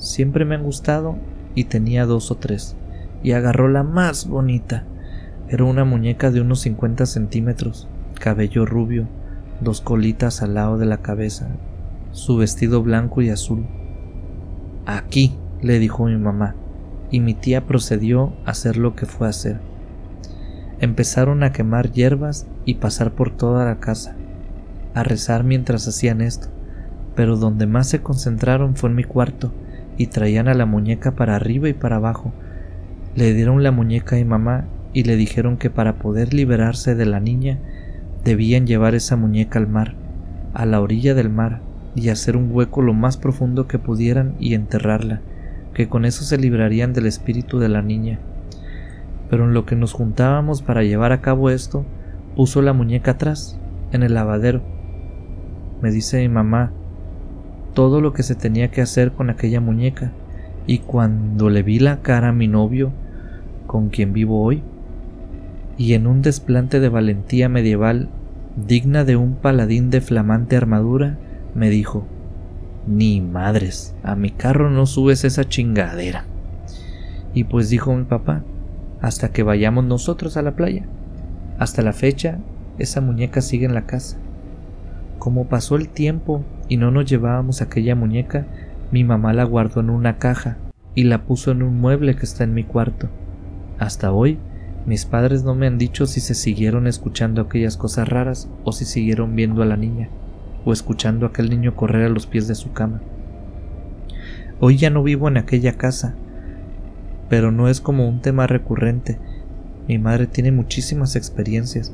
Siempre 0.00 0.46
me 0.46 0.54
han 0.54 0.62
gustado 0.62 1.18
y 1.54 1.64
tenía 1.64 2.06
dos 2.06 2.30
o 2.30 2.36
tres, 2.36 2.74
y 3.22 3.32
agarró 3.32 3.68
la 3.68 3.82
más 3.82 4.26
bonita. 4.26 4.84
Era 5.50 5.64
una 5.64 5.84
muñeca 5.84 6.30
de 6.30 6.40
unos 6.40 6.60
50 6.60 7.04
centímetros, 7.04 7.86
cabello 8.18 8.64
rubio, 8.64 9.08
dos 9.60 9.82
colitas 9.82 10.40
al 10.40 10.54
lado 10.54 10.78
de 10.78 10.86
la 10.86 11.02
cabeza, 11.02 11.48
su 12.12 12.38
vestido 12.38 12.82
blanco 12.82 13.20
y 13.20 13.28
azul. 13.28 13.66
Aquí, 14.86 15.36
le 15.60 15.78
dijo 15.78 16.06
mi 16.06 16.16
mamá, 16.16 16.54
y 17.10 17.20
mi 17.20 17.34
tía 17.34 17.66
procedió 17.66 18.32
a 18.46 18.52
hacer 18.52 18.78
lo 18.78 18.96
que 18.96 19.04
fue 19.04 19.26
a 19.26 19.30
hacer. 19.30 19.60
Empezaron 20.80 21.42
a 21.42 21.52
quemar 21.52 21.92
hierbas 21.92 22.46
y 22.64 22.76
pasar 22.76 23.12
por 23.12 23.36
toda 23.36 23.66
la 23.66 23.80
casa, 23.80 24.16
a 24.94 25.02
rezar 25.02 25.44
mientras 25.44 25.86
hacían 25.86 26.22
esto, 26.22 26.48
pero 27.14 27.36
donde 27.36 27.66
más 27.66 27.86
se 27.86 28.00
concentraron 28.00 28.76
fue 28.76 28.88
en 28.88 28.96
mi 28.96 29.04
cuarto 29.04 29.52
y 30.00 30.06
traían 30.06 30.48
a 30.48 30.54
la 30.54 30.64
muñeca 30.64 31.10
para 31.10 31.36
arriba 31.36 31.68
y 31.68 31.74
para 31.74 31.96
abajo. 31.96 32.32
Le 33.14 33.34
dieron 33.34 33.62
la 33.62 33.70
muñeca 33.70 34.16
a 34.16 34.18
mi 34.18 34.24
mamá 34.24 34.64
y 34.94 35.02
le 35.02 35.14
dijeron 35.14 35.58
que 35.58 35.68
para 35.68 35.96
poder 35.96 36.32
liberarse 36.32 36.94
de 36.94 37.04
la 37.04 37.20
niña 37.20 37.58
debían 38.24 38.66
llevar 38.66 38.94
esa 38.94 39.16
muñeca 39.16 39.58
al 39.58 39.66
mar, 39.66 39.96
a 40.54 40.64
la 40.64 40.80
orilla 40.80 41.12
del 41.12 41.28
mar, 41.28 41.60
y 41.94 42.08
hacer 42.08 42.38
un 42.38 42.50
hueco 42.50 42.80
lo 42.80 42.94
más 42.94 43.18
profundo 43.18 43.68
que 43.68 43.78
pudieran 43.78 44.36
y 44.40 44.54
enterrarla, 44.54 45.20
que 45.74 45.90
con 45.90 46.06
eso 46.06 46.24
se 46.24 46.38
librarían 46.38 46.94
del 46.94 47.04
espíritu 47.04 47.58
de 47.58 47.68
la 47.68 47.82
niña. 47.82 48.20
Pero 49.28 49.44
en 49.44 49.52
lo 49.52 49.66
que 49.66 49.76
nos 49.76 49.92
juntábamos 49.92 50.62
para 50.62 50.82
llevar 50.82 51.12
a 51.12 51.20
cabo 51.20 51.50
esto, 51.50 51.84
puso 52.36 52.62
la 52.62 52.72
muñeca 52.72 53.10
atrás, 53.10 53.60
en 53.92 54.02
el 54.02 54.14
lavadero. 54.14 54.62
Me 55.82 55.90
dice 55.90 56.20
mi 56.20 56.30
mamá 56.30 56.72
todo 57.72 58.00
lo 58.00 58.12
que 58.12 58.22
se 58.22 58.34
tenía 58.34 58.70
que 58.70 58.80
hacer 58.80 59.12
con 59.12 59.30
aquella 59.30 59.60
muñeca, 59.60 60.12
y 60.66 60.78
cuando 60.78 61.50
le 61.50 61.62
vi 61.62 61.78
la 61.78 62.00
cara 62.02 62.28
a 62.28 62.32
mi 62.32 62.48
novio, 62.48 62.92
con 63.66 63.88
quien 63.88 64.12
vivo 64.12 64.42
hoy, 64.42 64.62
y 65.76 65.94
en 65.94 66.06
un 66.06 66.22
desplante 66.22 66.80
de 66.80 66.88
valentía 66.88 67.48
medieval 67.48 68.08
digna 68.56 69.04
de 69.04 69.16
un 69.16 69.34
paladín 69.34 69.90
de 69.90 70.00
flamante 70.00 70.56
armadura, 70.56 71.18
me 71.54 71.70
dijo, 71.70 72.06
ni 72.86 73.20
madres, 73.20 73.94
a 74.02 74.16
mi 74.16 74.30
carro 74.30 74.70
no 74.70 74.86
subes 74.86 75.24
esa 75.24 75.48
chingadera. 75.48 76.24
Y 77.34 77.44
pues 77.44 77.70
dijo 77.70 77.94
mi 77.94 78.04
papá, 78.04 78.42
hasta 79.00 79.30
que 79.30 79.42
vayamos 79.42 79.84
nosotros 79.84 80.36
a 80.36 80.42
la 80.42 80.56
playa. 80.56 80.84
Hasta 81.58 81.82
la 81.82 81.92
fecha, 81.92 82.38
esa 82.78 83.00
muñeca 83.00 83.40
sigue 83.40 83.66
en 83.66 83.74
la 83.74 83.86
casa. 83.86 84.16
Como 85.18 85.46
pasó 85.46 85.76
el 85.76 85.88
tiempo 85.88 86.44
y 86.70 86.76
no 86.76 86.92
nos 86.92 87.04
llevábamos 87.04 87.60
aquella 87.60 87.96
muñeca, 87.96 88.46
mi 88.92 89.02
mamá 89.02 89.32
la 89.32 89.42
guardó 89.42 89.80
en 89.80 89.90
una 89.90 90.18
caja 90.18 90.56
y 90.94 91.02
la 91.02 91.24
puso 91.24 91.50
en 91.50 91.64
un 91.64 91.80
mueble 91.80 92.14
que 92.14 92.24
está 92.24 92.44
en 92.44 92.54
mi 92.54 92.62
cuarto. 92.62 93.08
Hasta 93.80 94.12
hoy, 94.12 94.38
mis 94.86 95.04
padres 95.04 95.42
no 95.42 95.56
me 95.56 95.66
han 95.66 95.78
dicho 95.78 96.06
si 96.06 96.20
se 96.20 96.34
siguieron 96.34 96.86
escuchando 96.86 97.42
aquellas 97.42 97.76
cosas 97.76 98.08
raras 98.08 98.48
o 98.62 98.70
si 98.70 98.84
siguieron 98.84 99.34
viendo 99.34 99.62
a 99.62 99.66
la 99.66 99.76
niña 99.76 100.10
o 100.64 100.72
escuchando 100.72 101.26
a 101.26 101.30
aquel 101.30 101.50
niño 101.50 101.74
correr 101.74 102.06
a 102.06 102.08
los 102.08 102.28
pies 102.28 102.46
de 102.46 102.54
su 102.54 102.72
cama. 102.72 103.00
Hoy 104.60 104.76
ya 104.76 104.90
no 104.90 105.02
vivo 105.02 105.26
en 105.26 105.38
aquella 105.38 105.72
casa, 105.72 106.14
pero 107.28 107.50
no 107.50 107.68
es 107.68 107.80
como 107.80 108.08
un 108.08 108.20
tema 108.20 108.46
recurrente. 108.46 109.18
Mi 109.88 109.98
madre 109.98 110.28
tiene 110.28 110.52
muchísimas 110.52 111.16
experiencias. 111.16 111.92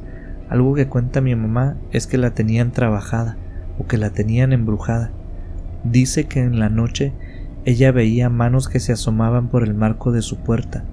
Algo 0.51 0.75
que 0.75 0.87
cuenta 0.87 1.23
mi 1.23 1.35
mamá 1.35 1.77
es 1.93 2.07
que 2.07 2.19
la 2.19 2.33
tenían 2.33 2.73
trabajada 2.73 3.39
o 3.79 3.87
que 3.87 3.99
la 3.99 4.11
tenían 4.11 4.53
embrujada. 4.53 5.11
Dice 5.85 6.25
que 6.25 6.41
en 6.41 6.59
la 6.59 6.69
noche 6.69 7.13
ella 7.65 7.93
veía 7.93 8.31
manos 8.31 8.69
que 8.69 8.81
se 8.81 8.93
asomaban 8.93 9.49
por 9.49 9.63
el 9.63 9.75
marco 9.75 10.13
de 10.13 10.23
su 10.23 10.37
puerta, 10.37 10.85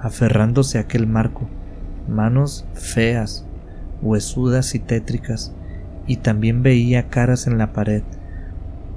aferrándose 0.00 0.78
a 0.78 0.82
aquel 0.82 1.06
marco, 1.06 1.48
manos 2.08 2.66
feas, 2.74 3.46
huesudas 4.02 4.74
y 4.74 4.78
tétricas, 4.78 5.52
y 6.06 6.16
también 6.16 6.62
veía 6.62 7.08
caras 7.08 7.46
en 7.46 7.58
la 7.58 7.72
pared, 7.72 8.02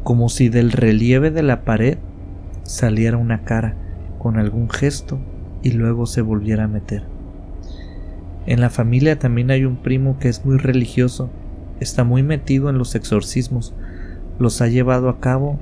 como 0.04 0.30
si 0.30 0.50
del 0.50 0.72
relieve 0.72 1.30
de 1.30 1.44
la 1.44 1.64
pared 1.64 1.98
saliera 2.64 3.18
una 3.18 3.44
cara 3.44 3.76
con 4.18 4.38
algún 4.38 4.70
gesto 4.70 5.20
y 5.62 5.72
luego 5.72 6.06
se 6.06 6.22
volviera 6.22 6.64
a 6.64 6.68
meter. 6.68 7.04
En 8.46 8.62
la 8.62 8.70
familia 8.70 9.20
también 9.20 9.52
hay 9.52 9.66
un 9.66 9.78
primo 9.78 10.18
que 10.18 10.30
es 10.30 10.46
muy 10.46 10.58
religioso, 10.58 11.30
está 11.82 12.06
muy 12.06 12.24
metido 12.24 12.70
en 12.70 12.78
los 12.78 12.96
exorcismos, 12.96 13.74
los 14.40 14.62
ha 14.62 14.68
llevado 14.68 15.10
a 15.10 15.20
cabo 15.20 15.60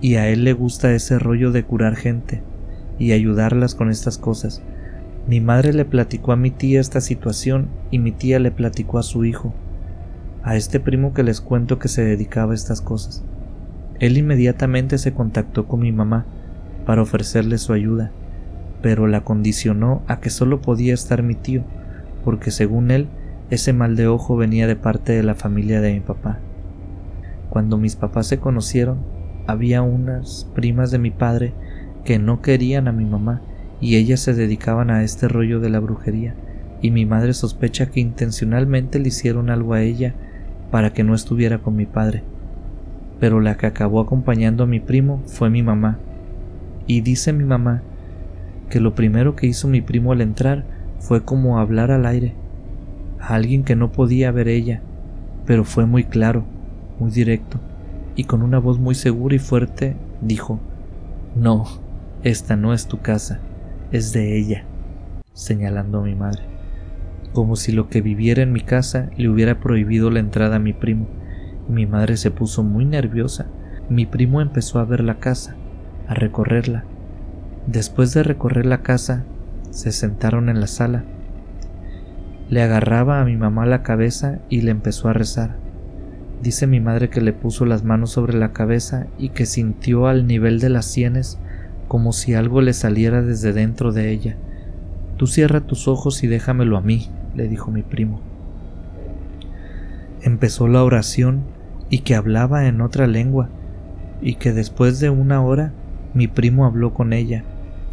y 0.00 0.16
a 0.16 0.28
él 0.28 0.42
le 0.42 0.54
gusta 0.54 0.92
ese 0.92 1.18
rollo 1.18 1.52
de 1.52 1.62
curar 1.64 1.94
gente 1.94 2.42
y 2.98 3.12
ayudarlas 3.12 3.76
con 3.76 3.90
estas 3.90 4.18
cosas. 4.18 4.62
Mi 5.28 5.40
madre 5.40 5.72
le 5.72 5.84
platicó 5.84 6.32
a 6.32 6.36
mi 6.36 6.50
tía 6.50 6.80
esta 6.80 7.00
situación 7.00 7.68
y 7.90 7.98
mi 7.98 8.10
tía 8.10 8.38
le 8.38 8.50
platicó 8.50 8.98
a 8.98 9.02
su 9.02 9.24
hijo 9.24 9.54
a 10.42 10.56
este 10.56 10.80
primo 10.80 11.12
que 11.12 11.22
les 11.22 11.42
cuento 11.42 11.78
que 11.78 11.88
se 11.88 12.02
dedicaba 12.02 12.52
a 12.52 12.54
estas 12.54 12.80
cosas. 12.80 13.22
Él 14.00 14.16
inmediatamente 14.16 14.96
se 14.96 15.12
contactó 15.12 15.66
con 15.66 15.80
mi 15.80 15.92
mamá 15.92 16.24
para 16.86 17.02
ofrecerle 17.02 17.58
su 17.58 17.74
ayuda, 17.74 18.12
pero 18.80 19.06
la 19.06 19.24
condicionó 19.24 20.02
a 20.06 20.20
que 20.20 20.30
solo 20.30 20.62
podía 20.62 20.94
estar 20.94 21.22
mi 21.22 21.34
tío, 21.34 21.64
porque 22.24 22.50
según 22.50 22.90
él, 22.90 23.08
ese 23.50 23.72
mal 23.72 23.96
de 23.96 24.06
ojo 24.06 24.36
venía 24.36 24.66
de 24.66 24.76
parte 24.76 25.12
de 25.12 25.22
la 25.22 25.34
familia 25.34 25.80
de 25.80 25.94
mi 25.94 26.00
papá. 26.00 26.38
Cuando 27.48 27.78
mis 27.78 27.96
papás 27.96 28.26
se 28.26 28.38
conocieron, 28.38 28.98
había 29.46 29.80
unas 29.80 30.46
primas 30.54 30.90
de 30.90 30.98
mi 30.98 31.10
padre 31.10 31.54
que 32.04 32.18
no 32.18 32.42
querían 32.42 32.88
a 32.88 32.92
mi 32.92 33.06
mamá 33.06 33.40
y 33.80 33.96
ellas 33.96 34.20
se 34.20 34.34
dedicaban 34.34 34.90
a 34.90 35.02
este 35.02 35.28
rollo 35.28 35.60
de 35.60 35.70
la 35.70 35.80
brujería, 35.80 36.34
y 36.82 36.90
mi 36.90 37.06
madre 37.06 37.32
sospecha 37.32 37.86
que 37.86 38.00
intencionalmente 38.00 38.98
le 38.98 39.08
hicieron 39.08 39.50
algo 39.50 39.74
a 39.74 39.82
ella 39.82 40.14
para 40.70 40.92
que 40.92 41.04
no 41.04 41.14
estuviera 41.14 41.58
con 41.58 41.76
mi 41.76 41.86
padre. 41.86 42.22
pero 43.20 43.40
la 43.40 43.56
que 43.56 43.66
acabó 43.66 44.00
acompañando 44.00 44.64
a 44.64 44.66
mi 44.66 44.80
primo 44.80 45.22
fue 45.26 45.50
mi 45.50 45.62
mamá. 45.62 45.98
Y 46.86 47.00
dice 47.00 47.32
mi 47.32 47.44
mamá 47.44 47.82
que 48.70 48.80
lo 48.80 48.94
primero 48.94 49.34
que 49.34 49.46
hizo 49.46 49.66
mi 49.66 49.80
primo 49.80 50.12
al 50.12 50.20
entrar 50.20 50.64
fue 51.00 51.24
como 51.24 51.58
hablar 51.58 51.90
al 51.90 52.06
aire, 52.06 52.34
a 53.20 53.34
alguien 53.34 53.64
que 53.64 53.76
no 53.76 53.92
podía 53.92 54.30
ver 54.30 54.48
ella, 54.48 54.82
pero 55.46 55.64
fue 55.64 55.86
muy 55.86 56.04
claro, 56.04 56.44
muy 56.98 57.10
directo, 57.10 57.60
y 58.16 58.24
con 58.24 58.42
una 58.42 58.58
voz 58.58 58.78
muy 58.78 58.94
segura 58.94 59.34
y 59.34 59.38
fuerte 59.38 59.96
dijo, 60.20 60.60
No, 61.34 61.64
esta 62.22 62.56
no 62.56 62.74
es 62.74 62.86
tu 62.86 63.00
casa, 63.00 63.40
es 63.92 64.12
de 64.12 64.36
ella, 64.36 64.64
señalando 65.32 66.00
a 66.00 66.04
mi 66.04 66.14
madre, 66.14 66.42
como 67.32 67.56
si 67.56 67.72
lo 67.72 67.88
que 67.88 68.00
viviera 68.00 68.42
en 68.42 68.52
mi 68.52 68.60
casa 68.60 69.10
le 69.16 69.28
hubiera 69.28 69.60
prohibido 69.60 70.10
la 70.10 70.20
entrada 70.20 70.56
a 70.56 70.60
mi 70.60 70.72
primo. 70.72 71.06
Mi 71.68 71.86
madre 71.86 72.16
se 72.16 72.30
puso 72.30 72.62
muy 72.62 72.84
nerviosa. 72.84 73.46
Mi 73.90 74.06
primo 74.06 74.40
empezó 74.40 74.78
a 74.78 74.84
ver 74.84 75.04
la 75.04 75.18
casa, 75.18 75.54
a 76.06 76.14
recorrerla. 76.14 76.84
Después 77.66 78.14
de 78.14 78.22
recorrer 78.22 78.64
la 78.64 78.82
casa, 78.82 79.24
se 79.70 79.92
sentaron 79.92 80.48
en 80.48 80.60
la 80.60 80.66
sala. 80.66 81.04
Le 82.50 82.62
agarraba 82.62 83.20
a 83.20 83.24
mi 83.24 83.36
mamá 83.36 83.66
la 83.66 83.82
cabeza 83.82 84.38
y 84.48 84.62
le 84.62 84.70
empezó 84.70 85.08
a 85.08 85.12
rezar. 85.12 85.56
Dice 86.42 86.66
mi 86.66 86.80
madre 86.80 87.10
que 87.10 87.20
le 87.20 87.32
puso 87.32 87.66
las 87.66 87.84
manos 87.84 88.10
sobre 88.10 88.38
la 88.38 88.52
cabeza 88.52 89.06
y 89.18 89.30
que 89.30 89.44
sintió 89.44 90.06
al 90.06 90.26
nivel 90.26 90.60
de 90.60 90.70
las 90.70 90.86
sienes 90.86 91.38
como 91.88 92.12
si 92.12 92.34
algo 92.34 92.60
le 92.60 92.74
saliera 92.74 93.22
desde 93.22 93.52
dentro 93.52 93.92
de 93.92 94.10
ella. 94.10 94.36
Tú 95.16 95.26
cierra 95.26 95.62
tus 95.62 95.88
ojos 95.88 96.22
y 96.22 96.26
déjamelo 96.26 96.76
a 96.76 96.80
mí, 96.80 97.08
le 97.34 97.48
dijo 97.48 97.70
mi 97.70 97.82
primo. 97.82 98.20
Empezó 100.22 100.68
la 100.68 100.84
oración 100.84 101.42
y 101.90 102.00
que 102.00 102.14
hablaba 102.14 102.66
en 102.66 102.80
otra 102.80 103.06
lengua, 103.06 103.48
y 104.20 104.34
que 104.34 104.52
después 104.52 105.00
de 105.00 105.10
una 105.10 105.42
hora 105.42 105.72
mi 106.14 106.28
primo 106.28 106.66
habló 106.66 106.92
con 106.92 107.12
ella, 107.12 107.44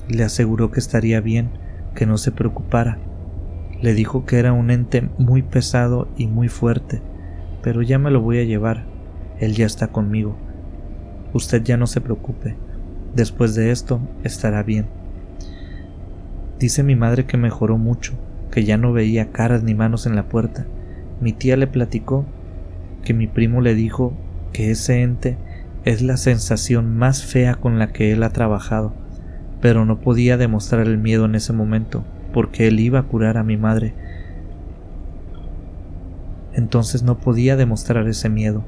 le 0.08 0.24
aseguró 0.24 0.72
que 0.72 0.80
estaría 0.80 1.22
bien, 1.22 1.50
que 1.96 2.06
no 2.06 2.18
se 2.18 2.32
preocupara. 2.32 2.98
Le 3.86 3.94
dijo 3.94 4.26
que 4.26 4.40
era 4.40 4.52
un 4.52 4.72
ente 4.72 5.10
muy 5.20 5.44
pesado 5.44 6.08
y 6.18 6.26
muy 6.26 6.48
fuerte, 6.48 7.04
pero 7.62 7.84
ya 7.84 8.00
me 8.00 8.10
lo 8.10 8.20
voy 8.20 8.40
a 8.40 8.44
llevar, 8.44 8.88
él 9.40 9.54
ya 9.54 9.68
está 9.68 9.90
conmigo. 9.90 10.36
Usted 11.34 11.62
ya 11.62 11.78
no 11.78 11.86
se 11.86 12.02
preocupe, 12.02 12.56
después 13.14 13.54
de 13.54 13.70
esto 13.70 14.02
estará 14.24 14.64
bien. 14.64 14.88
Dice 16.58 16.82
mi 16.82 16.96
madre 16.96 17.28
que 17.28 17.38
mejoró 17.38 17.78
mucho, 17.78 18.14
que 18.50 18.64
ya 18.64 18.76
no 18.76 18.92
veía 18.92 19.32
caras 19.32 19.62
ni 19.62 19.76
manos 19.76 20.08
en 20.08 20.16
la 20.16 20.30
puerta. 20.30 20.66
Mi 21.22 21.32
tía 21.32 21.56
le 21.56 21.68
platicó 21.68 22.26
que 23.04 23.14
mi 23.14 23.28
primo 23.28 23.62
le 23.62 23.76
dijo 23.76 24.18
que 24.52 24.72
ese 24.72 25.04
ente 25.04 25.38
es 25.84 26.02
la 26.02 26.18
sensación 26.18 26.98
más 26.98 27.24
fea 27.24 27.54
con 27.54 27.78
la 27.78 27.94
que 27.94 28.12
él 28.14 28.24
ha 28.24 28.32
trabajado, 28.32 28.96
pero 29.62 29.86
no 29.86 30.00
podía 30.02 30.38
demostrar 30.38 30.88
el 30.88 30.98
miedo 30.98 31.26
en 31.26 31.36
ese 31.36 31.54
momento, 31.54 32.04
porque 32.36 32.68
él 32.68 32.80
iba 32.80 33.00
a 33.00 33.04
curar 33.04 33.38
a 33.38 33.44
mi 33.44 33.58
madre. 33.58 33.96
Entonces 36.54 37.02
no 37.02 37.18
podía 37.18 37.56
demostrar 37.56 38.08
ese 38.08 38.30
miedo, 38.30 38.64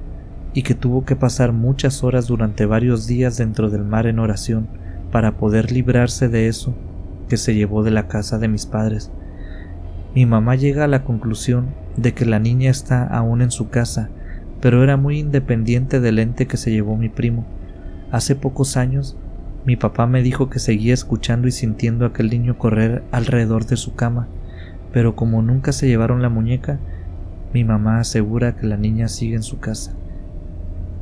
y 0.54 0.64
que 0.64 0.74
tuvo 0.74 1.06
que 1.06 1.16
pasar 1.16 1.52
muchas 1.52 2.04
horas 2.04 2.26
durante 2.26 2.66
varios 2.66 3.06
días 3.06 3.38
dentro 3.38 3.70
del 3.70 3.84
mar 3.84 4.08
en 4.08 4.18
oración 4.18 4.68
para 5.12 5.34
poder 5.34 5.72
librarse 5.72 6.30
de 6.30 6.48
eso 6.48 6.74
que 7.30 7.38
se 7.38 7.54
llevó 7.54 7.84
de 7.84 7.92
la 7.92 8.08
casa 8.08 8.40
de 8.40 8.48
mis 8.48 8.66
padres. 8.66 9.12
Mi 10.16 10.26
mamá 10.26 10.56
llega 10.56 10.86
a 10.86 10.88
la 10.88 11.04
conclusión 11.04 11.68
de 11.96 12.14
que 12.14 12.26
la 12.26 12.40
niña 12.40 12.72
está 12.72 13.06
aún 13.06 13.42
en 13.42 13.52
su 13.52 13.70
casa 13.70 14.10
pero 14.62 14.84
era 14.84 14.98
muy 14.98 15.20
independiente 15.20 16.00
del 16.00 16.20
ente 16.20 16.48
que 16.48 16.58
se 16.58 16.72
llevó 16.72 16.98
mi 16.98 17.10
primo. 17.10 17.46
Hace 18.12 18.36
pocos 18.36 18.78
años, 18.78 19.18
mi 19.68 19.76
papá 19.76 20.08
me 20.08 20.24
dijo 20.24 20.50
que 20.50 20.60
seguía 20.60 20.94
escuchando 20.94 21.50
y 21.50 21.52
sintiendo 21.52 22.06
a 22.06 22.08
aquel 22.08 22.30
niño 22.30 22.58
correr 22.58 23.04
alrededor 23.12 23.66
de 23.66 23.76
su 23.76 23.96
cama, 23.96 24.30
pero 24.94 25.18
como 25.18 25.42
nunca 25.42 25.74
se 25.74 25.88
llevaron 25.88 26.22
la 26.22 26.30
muñeca, 26.30 26.80
mi 27.54 27.66
mamá 27.66 28.00
asegura 28.00 28.56
que 28.56 28.66
la 28.66 28.78
niña 28.78 29.10
sigue 29.10 29.36
en 29.36 29.44
su 29.44 29.60
casa. 29.60 29.94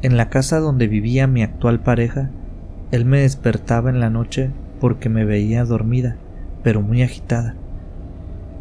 En 0.01 0.17
la 0.17 0.29
casa 0.29 0.59
donde 0.59 0.87
vivía 0.87 1.27
mi 1.27 1.43
actual 1.43 1.81
pareja, 1.81 2.31
él 2.91 3.05
me 3.05 3.21
despertaba 3.21 3.91
en 3.91 3.99
la 3.99 4.09
noche 4.09 4.49
porque 4.79 5.09
me 5.09 5.25
veía 5.25 5.63
dormida, 5.63 6.17
pero 6.63 6.81
muy 6.81 7.03
agitada. 7.03 7.53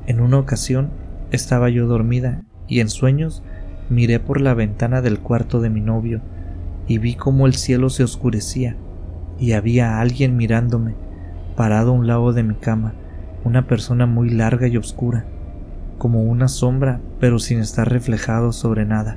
En 0.07 0.21
una 0.21 0.38
ocasión 0.38 0.90
estaba 1.31 1.71
yo 1.71 1.87
dormida 1.87 2.43
y 2.69 2.81
en 2.81 2.90
sueños 2.90 3.43
Miré 3.90 4.19
por 4.19 4.40
la 4.40 4.55
ventana 4.55 5.03
del 5.03 5.19
cuarto 5.21 5.61
de 5.61 5.69
mi 5.69 5.81
novio 5.81 6.23
y 6.88 6.99
vi 6.99 7.14
cómo 7.14 7.47
el 7.47 7.55
cielo 7.55 7.90
se 7.90 8.03
oscurecía 8.03 8.77
y 9.38 9.53
había 9.53 10.01
alguien 10.01 10.37
mirándome, 10.37 10.94
parado 11.57 11.90
a 11.90 11.94
un 11.94 12.07
lado 12.07 12.33
de 12.33 12.42
mi 12.42 12.55
cama, 12.55 12.94
una 13.44 13.66
persona 13.66 14.07
muy 14.07 14.31
larga 14.31 14.66
y 14.68 14.77
oscura, 14.77 15.25
como 15.99 16.23
una 16.23 16.49
sombra 16.49 17.01
pero 17.20 17.38
sin 17.38 17.61
estar 17.61 17.90
reflejado 17.90 18.53
sobre 18.53 18.85
nada, 18.85 19.16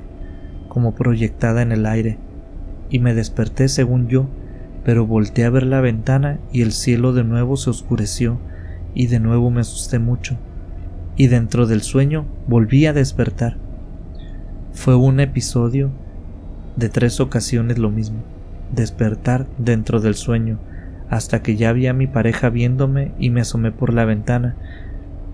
como 0.68 0.94
proyectada 0.94 1.62
en 1.62 1.72
el 1.72 1.86
aire, 1.86 2.18
y 2.90 2.98
me 2.98 3.14
desperté 3.14 3.68
según 3.68 4.08
yo, 4.08 4.26
pero 4.84 5.06
volteé 5.06 5.44
a 5.44 5.50
ver 5.50 5.64
la 5.64 5.80
ventana 5.80 6.38
y 6.52 6.62
el 6.62 6.72
cielo 6.72 7.12
de 7.12 7.24
nuevo 7.24 7.56
se 7.56 7.70
oscureció 7.70 8.38
y 8.94 9.06
de 9.08 9.20
nuevo 9.20 9.50
me 9.50 9.60
asusté 9.60 9.98
mucho, 9.98 10.36
y 11.16 11.26
dentro 11.26 11.66
del 11.66 11.82
sueño 11.82 12.26
volví 12.46 12.86
a 12.86 12.92
despertar. 12.92 13.58
Fue 14.72 14.94
un 14.94 15.20
episodio 15.20 15.90
de 16.76 16.88
tres 16.88 17.20
ocasiones 17.20 17.78
lo 17.78 17.90
mismo, 17.90 18.22
despertar 18.72 19.46
dentro 19.58 20.00
del 20.00 20.14
sueño, 20.14 20.58
hasta 21.10 21.42
que 21.42 21.56
ya 21.56 21.72
vi 21.72 21.86
a 21.86 21.94
mi 21.94 22.06
pareja 22.06 22.50
viéndome 22.50 23.12
y 23.18 23.30
me 23.30 23.40
asomé 23.40 23.72
por 23.72 23.92
la 23.92 24.04
ventana, 24.04 24.56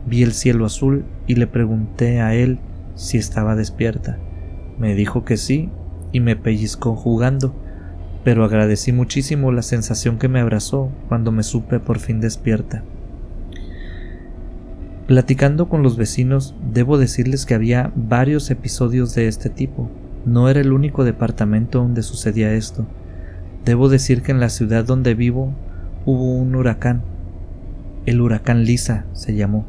vi 0.07 0.23
el 0.23 0.33
cielo 0.33 0.67
azul 0.67 1.05
y 1.27 1.35
le 1.35 1.47
pregunté 1.47 2.21
a 2.21 2.35
él 2.35 2.59
si 2.95 3.19
estaba 3.19 3.57
despierta. 3.57 4.19
Me 4.79 4.95
dijo 4.95 5.25
que 5.25 5.37
sí 5.37 5.71
y 6.13 6.21
me 6.21 6.37
pellizcó 6.37 6.95
jugando, 6.95 7.55
pero 8.23 8.45
agradecí 8.45 8.93
muchísimo 8.93 9.53
la 9.53 9.63
sensación 9.63 10.19
que 10.19 10.29
me 10.29 10.41
abrazó 10.41 10.91
cuando 11.09 11.33
me 11.33 11.43
supe 11.43 11.81
por 11.81 11.99
fin 11.99 12.21
despierta. 12.21 12.83
Platicando 15.07 15.69
con 15.69 15.83
los 15.83 15.99
vecinos, 15.99 16.55
debo 16.73 16.97
decirles 16.97 17.45
que 17.45 17.55
había 17.55 17.93
varios 17.95 18.51
episodios 18.51 19.15
de 19.15 19.29
este 19.29 19.51
tipo. 19.51 19.91
No 20.25 20.49
era 20.49 20.61
el 20.61 20.73
único 20.73 21.05
departamento 21.05 21.81
donde 21.81 22.03
sucedía 22.03 22.55
esto. 22.55 22.87
Debo 23.65 23.89
decir 23.89 24.23
que 24.23 24.33
en 24.33 24.41
la 24.41 24.49
ciudad 24.49 24.85
donde 24.85 25.15
vivo 25.15 25.55
hubo 26.05 26.35
un 26.35 26.55
huracán. 26.55 27.03
El 28.07 28.21
huracán 28.21 28.65
Lisa 28.65 29.07
se 29.13 29.35
llamó, 29.35 29.67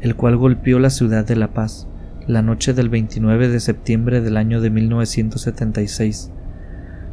el 0.00 0.16
cual 0.16 0.36
golpeó 0.36 0.78
la 0.78 0.90
ciudad 0.90 1.26
de 1.26 1.36
La 1.36 1.48
Paz 1.48 1.86
la 2.26 2.42
noche 2.42 2.74
del 2.74 2.88
29 2.88 3.48
de 3.48 3.60
septiembre 3.60 4.20
del 4.20 4.36
año 4.36 4.60
de 4.60 4.70
1976. 4.70 6.30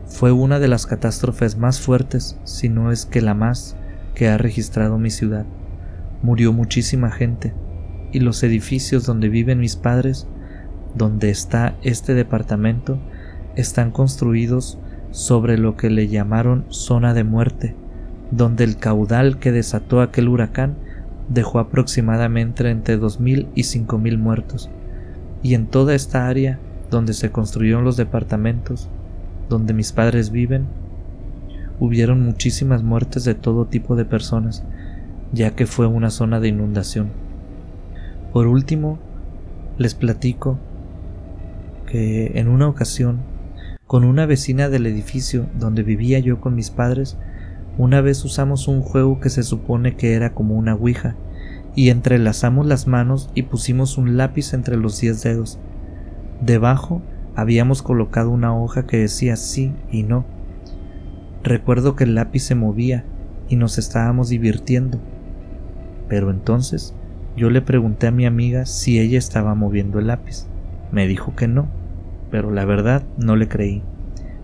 Fue 0.05 0.31
una 0.31 0.59
de 0.59 0.67
las 0.67 0.85
catástrofes 0.85 1.57
más 1.57 1.81
fuertes, 1.81 2.37
si 2.43 2.69
no 2.69 2.91
es 2.91 3.05
que 3.05 3.21
la 3.21 3.33
más, 3.33 3.75
que 4.13 4.27
ha 4.27 4.37
registrado 4.37 4.99
mi 4.99 5.09
ciudad 5.09 5.45
murió 6.21 6.53
muchísima 6.53 7.11
gente 7.11 7.53
y 8.11 8.19
los 8.19 8.41
edificios 8.43 9.05
donde 9.05 9.29
viven 9.29 9.59
mis 9.59 9.75
padres, 9.75 10.27
donde 10.95 11.29
está 11.29 11.75
este 11.83 12.13
departamento, 12.13 12.99
están 13.55 13.91
construidos 13.91 14.79
sobre 15.11 15.57
lo 15.57 15.75
que 15.77 15.89
le 15.89 16.07
llamaron 16.07 16.65
zona 16.69 17.13
de 17.13 17.23
muerte, 17.23 17.75
donde 18.31 18.63
el 18.63 18.77
caudal 18.77 19.39
que 19.39 19.51
desató 19.51 20.01
aquel 20.01 20.27
huracán 20.27 20.75
dejó 21.29 21.59
aproximadamente 21.59 22.69
entre 22.69 22.99
2.000 22.99 23.47
y 23.55 23.61
5.000 23.63 24.17
muertos. 24.17 24.69
Y 25.43 25.53
en 25.53 25.67
toda 25.67 25.95
esta 25.95 26.27
área 26.27 26.59
donde 26.89 27.13
se 27.13 27.31
construyeron 27.31 27.83
los 27.83 27.97
departamentos, 27.97 28.89
donde 29.49 29.73
mis 29.73 29.91
padres 29.91 30.31
viven, 30.31 30.65
hubieron 31.79 32.23
muchísimas 32.23 32.83
muertes 32.83 33.23
de 33.23 33.35
todo 33.35 33.65
tipo 33.65 33.95
de 33.95 34.05
personas, 34.05 34.63
ya 35.31 35.51
que 35.51 35.65
fue 35.65 35.87
una 35.87 36.09
zona 36.09 36.39
de 36.39 36.47
inundación. 36.47 37.09
Por 38.33 38.47
último, 38.47 38.97
les 39.77 39.95
platico 39.95 40.57
que 41.85 42.31
en 42.35 42.47
una 42.47 42.67
ocasión, 42.67 43.19
con 43.87 44.03
una 44.03 44.25
vecina 44.25 44.67
del 44.67 44.85
edificio 44.85 45.47
donde 45.57 45.81
vivía 45.81 46.19
yo 46.19 46.41
con 46.41 46.55
mis 46.55 46.69
padres, 46.69 47.17
una 47.77 48.01
vez 48.01 48.23
usamos 48.25 48.67
un 48.67 48.81
juego 48.81 49.21
que 49.21 49.29
se 49.29 49.43
supone 49.43 49.95
que 49.95 50.13
era 50.13 50.33
como 50.33 50.55
una 50.55 50.75
ouija, 50.75 51.15
y 51.73 51.89
entrelazamos 51.89 52.65
las 52.65 52.87
manos 52.87 53.29
y 53.33 53.43
pusimos 53.43 53.97
un 53.97 54.17
lápiz 54.17 54.53
entre 54.53 54.75
los 54.75 54.99
diez 54.99 55.23
dedos. 55.23 55.57
Debajo 56.41 57.01
habíamos 57.35 57.81
colocado 57.81 58.31
una 58.31 58.55
hoja 58.55 58.85
que 58.85 58.97
decía 58.97 59.35
sí 59.35 59.71
y 59.91 60.03
no. 60.03 60.25
Recuerdo 61.43 61.95
que 61.95 62.03
el 62.03 62.15
lápiz 62.15 62.41
se 62.41 62.55
movía 62.55 63.05
y 63.47 63.55
nos 63.55 63.77
estábamos 63.77 64.29
divirtiendo. 64.29 64.99
Pero 66.09 66.31
entonces 66.31 66.95
yo 67.37 67.51
le 67.51 67.61
pregunté 67.61 68.07
a 68.07 68.11
mi 68.11 68.25
amiga 68.25 68.65
si 68.65 68.99
ella 68.99 69.19
estaba 69.19 69.53
moviendo 69.53 69.99
el 69.99 70.07
lápiz. 70.07 70.47
Me 70.91 71.07
dijo 71.07 71.35
que 71.35 71.47
no, 71.47 71.67
pero 72.31 72.51
la 72.51 72.65
verdad 72.65 73.03
no 73.17 73.35
le 73.35 73.47
creí. 73.47 73.83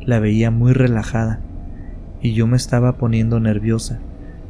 la 0.01 0.19
veía 0.19 0.51
muy 0.51 0.73
relajada 0.73 1.39
y 2.21 2.33
yo 2.33 2.45
me 2.45 2.57
estaba 2.57 2.97
poniendo 2.97 3.39
nerviosa, 3.39 3.99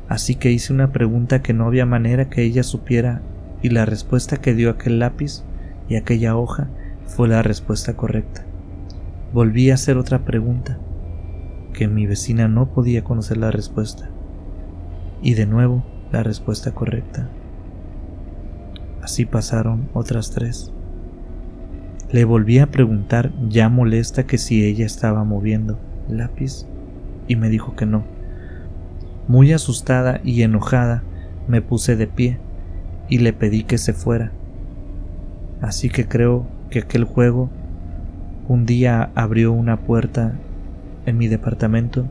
así 0.09 0.35
que 0.35 0.51
hice 0.51 0.73
una 0.73 0.91
pregunta 0.91 1.41
que 1.41 1.53
no 1.53 1.65
había 1.65 1.85
manera 1.85 2.29
que 2.29 2.43
ella 2.43 2.63
supiera 2.63 3.21
y 3.61 3.69
la 3.69 3.85
respuesta 3.85 4.37
que 4.37 4.53
dio 4.53 4.69
aquel 4.69 4.99
lápiz 4.99 5.43
y 5.87 5.95
aquella 5.95 6.35
hoja 6.35 6.69
fue 7.05 7.27
la 7.27 7.43
respuesta 7.43 7.95
correcta. 7.95 8.45
Volví 9.31 9.71
a 9.71 9.75
hacer 9.75 9.97
otra 9.97 10.19
pregunta, 10.25 10.79
que 11.73 11.87
mi 11.87 12.05
vecina 12.05 12.47
no 12.47 12.69
podía 12.69 13.03
conocer 13.03 13.37
la 13.37 13.51
respuesta, 13.51 14.09
y 15.21 15.33
de 15.35 15.45
nuevo 15.45 15.83
la 16.11 16.23
respuesta 16.23 16.71
correcta. 16.71 17.29
Así 19.01 19.25
pasaron 19.25 19.89
otras 19.93 20.31
tres. 20.31 20.72
Le 22.13 22.25
volví 22.25 22.59
a 22.59 22.67
preguntar, 22.67 23.31
ya 23.49 23.69
molesta, 23.69 24.27
que 24.27 24.37
si 24.37 24.63
ella 24.63 24.85
estaba 24.85 25.23
moviendo 25.23 25.79
lápiz, 26.07 26.67
y 27.27 27.35
me 27.35 27.49
dijo 27.49 27.75
que 27.75 27.87
no. 27.87 28.03
Muy 29.27 29.51
asustada 29.51 30.21
y 30.23 30.43
enojada, 30.43 31.01
me 31.47 31.63
puse 31.63 31.95
de 31.95 32.05
pie 32.05 32.37
y 33.09 33.17
le 33.17 33.33
pedí 33.33 33.63
que 33.63 33.79
se 33.79 33.93
fuera. 33.93 34.31
Así 35.59 35.89
que 35.89 36.07
creo 36.07 36.45
que 36.69 36.79
aquel 36.79 37.03
juego 37.03 37.49
un 38.47 38.67
día 38.67 39.09
abrió 39.15 39.51
una 39.51 39.77
puerta 39.77 40.33
en 41.07 41.17
mi 41.17 41.27
departamento 41.27 42.05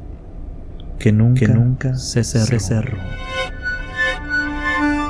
que 0.98 1.12
nunca, 1.12 1.46
nunca 1.46 1.94
se 1.94 2.24
cerró. 2.24 2.98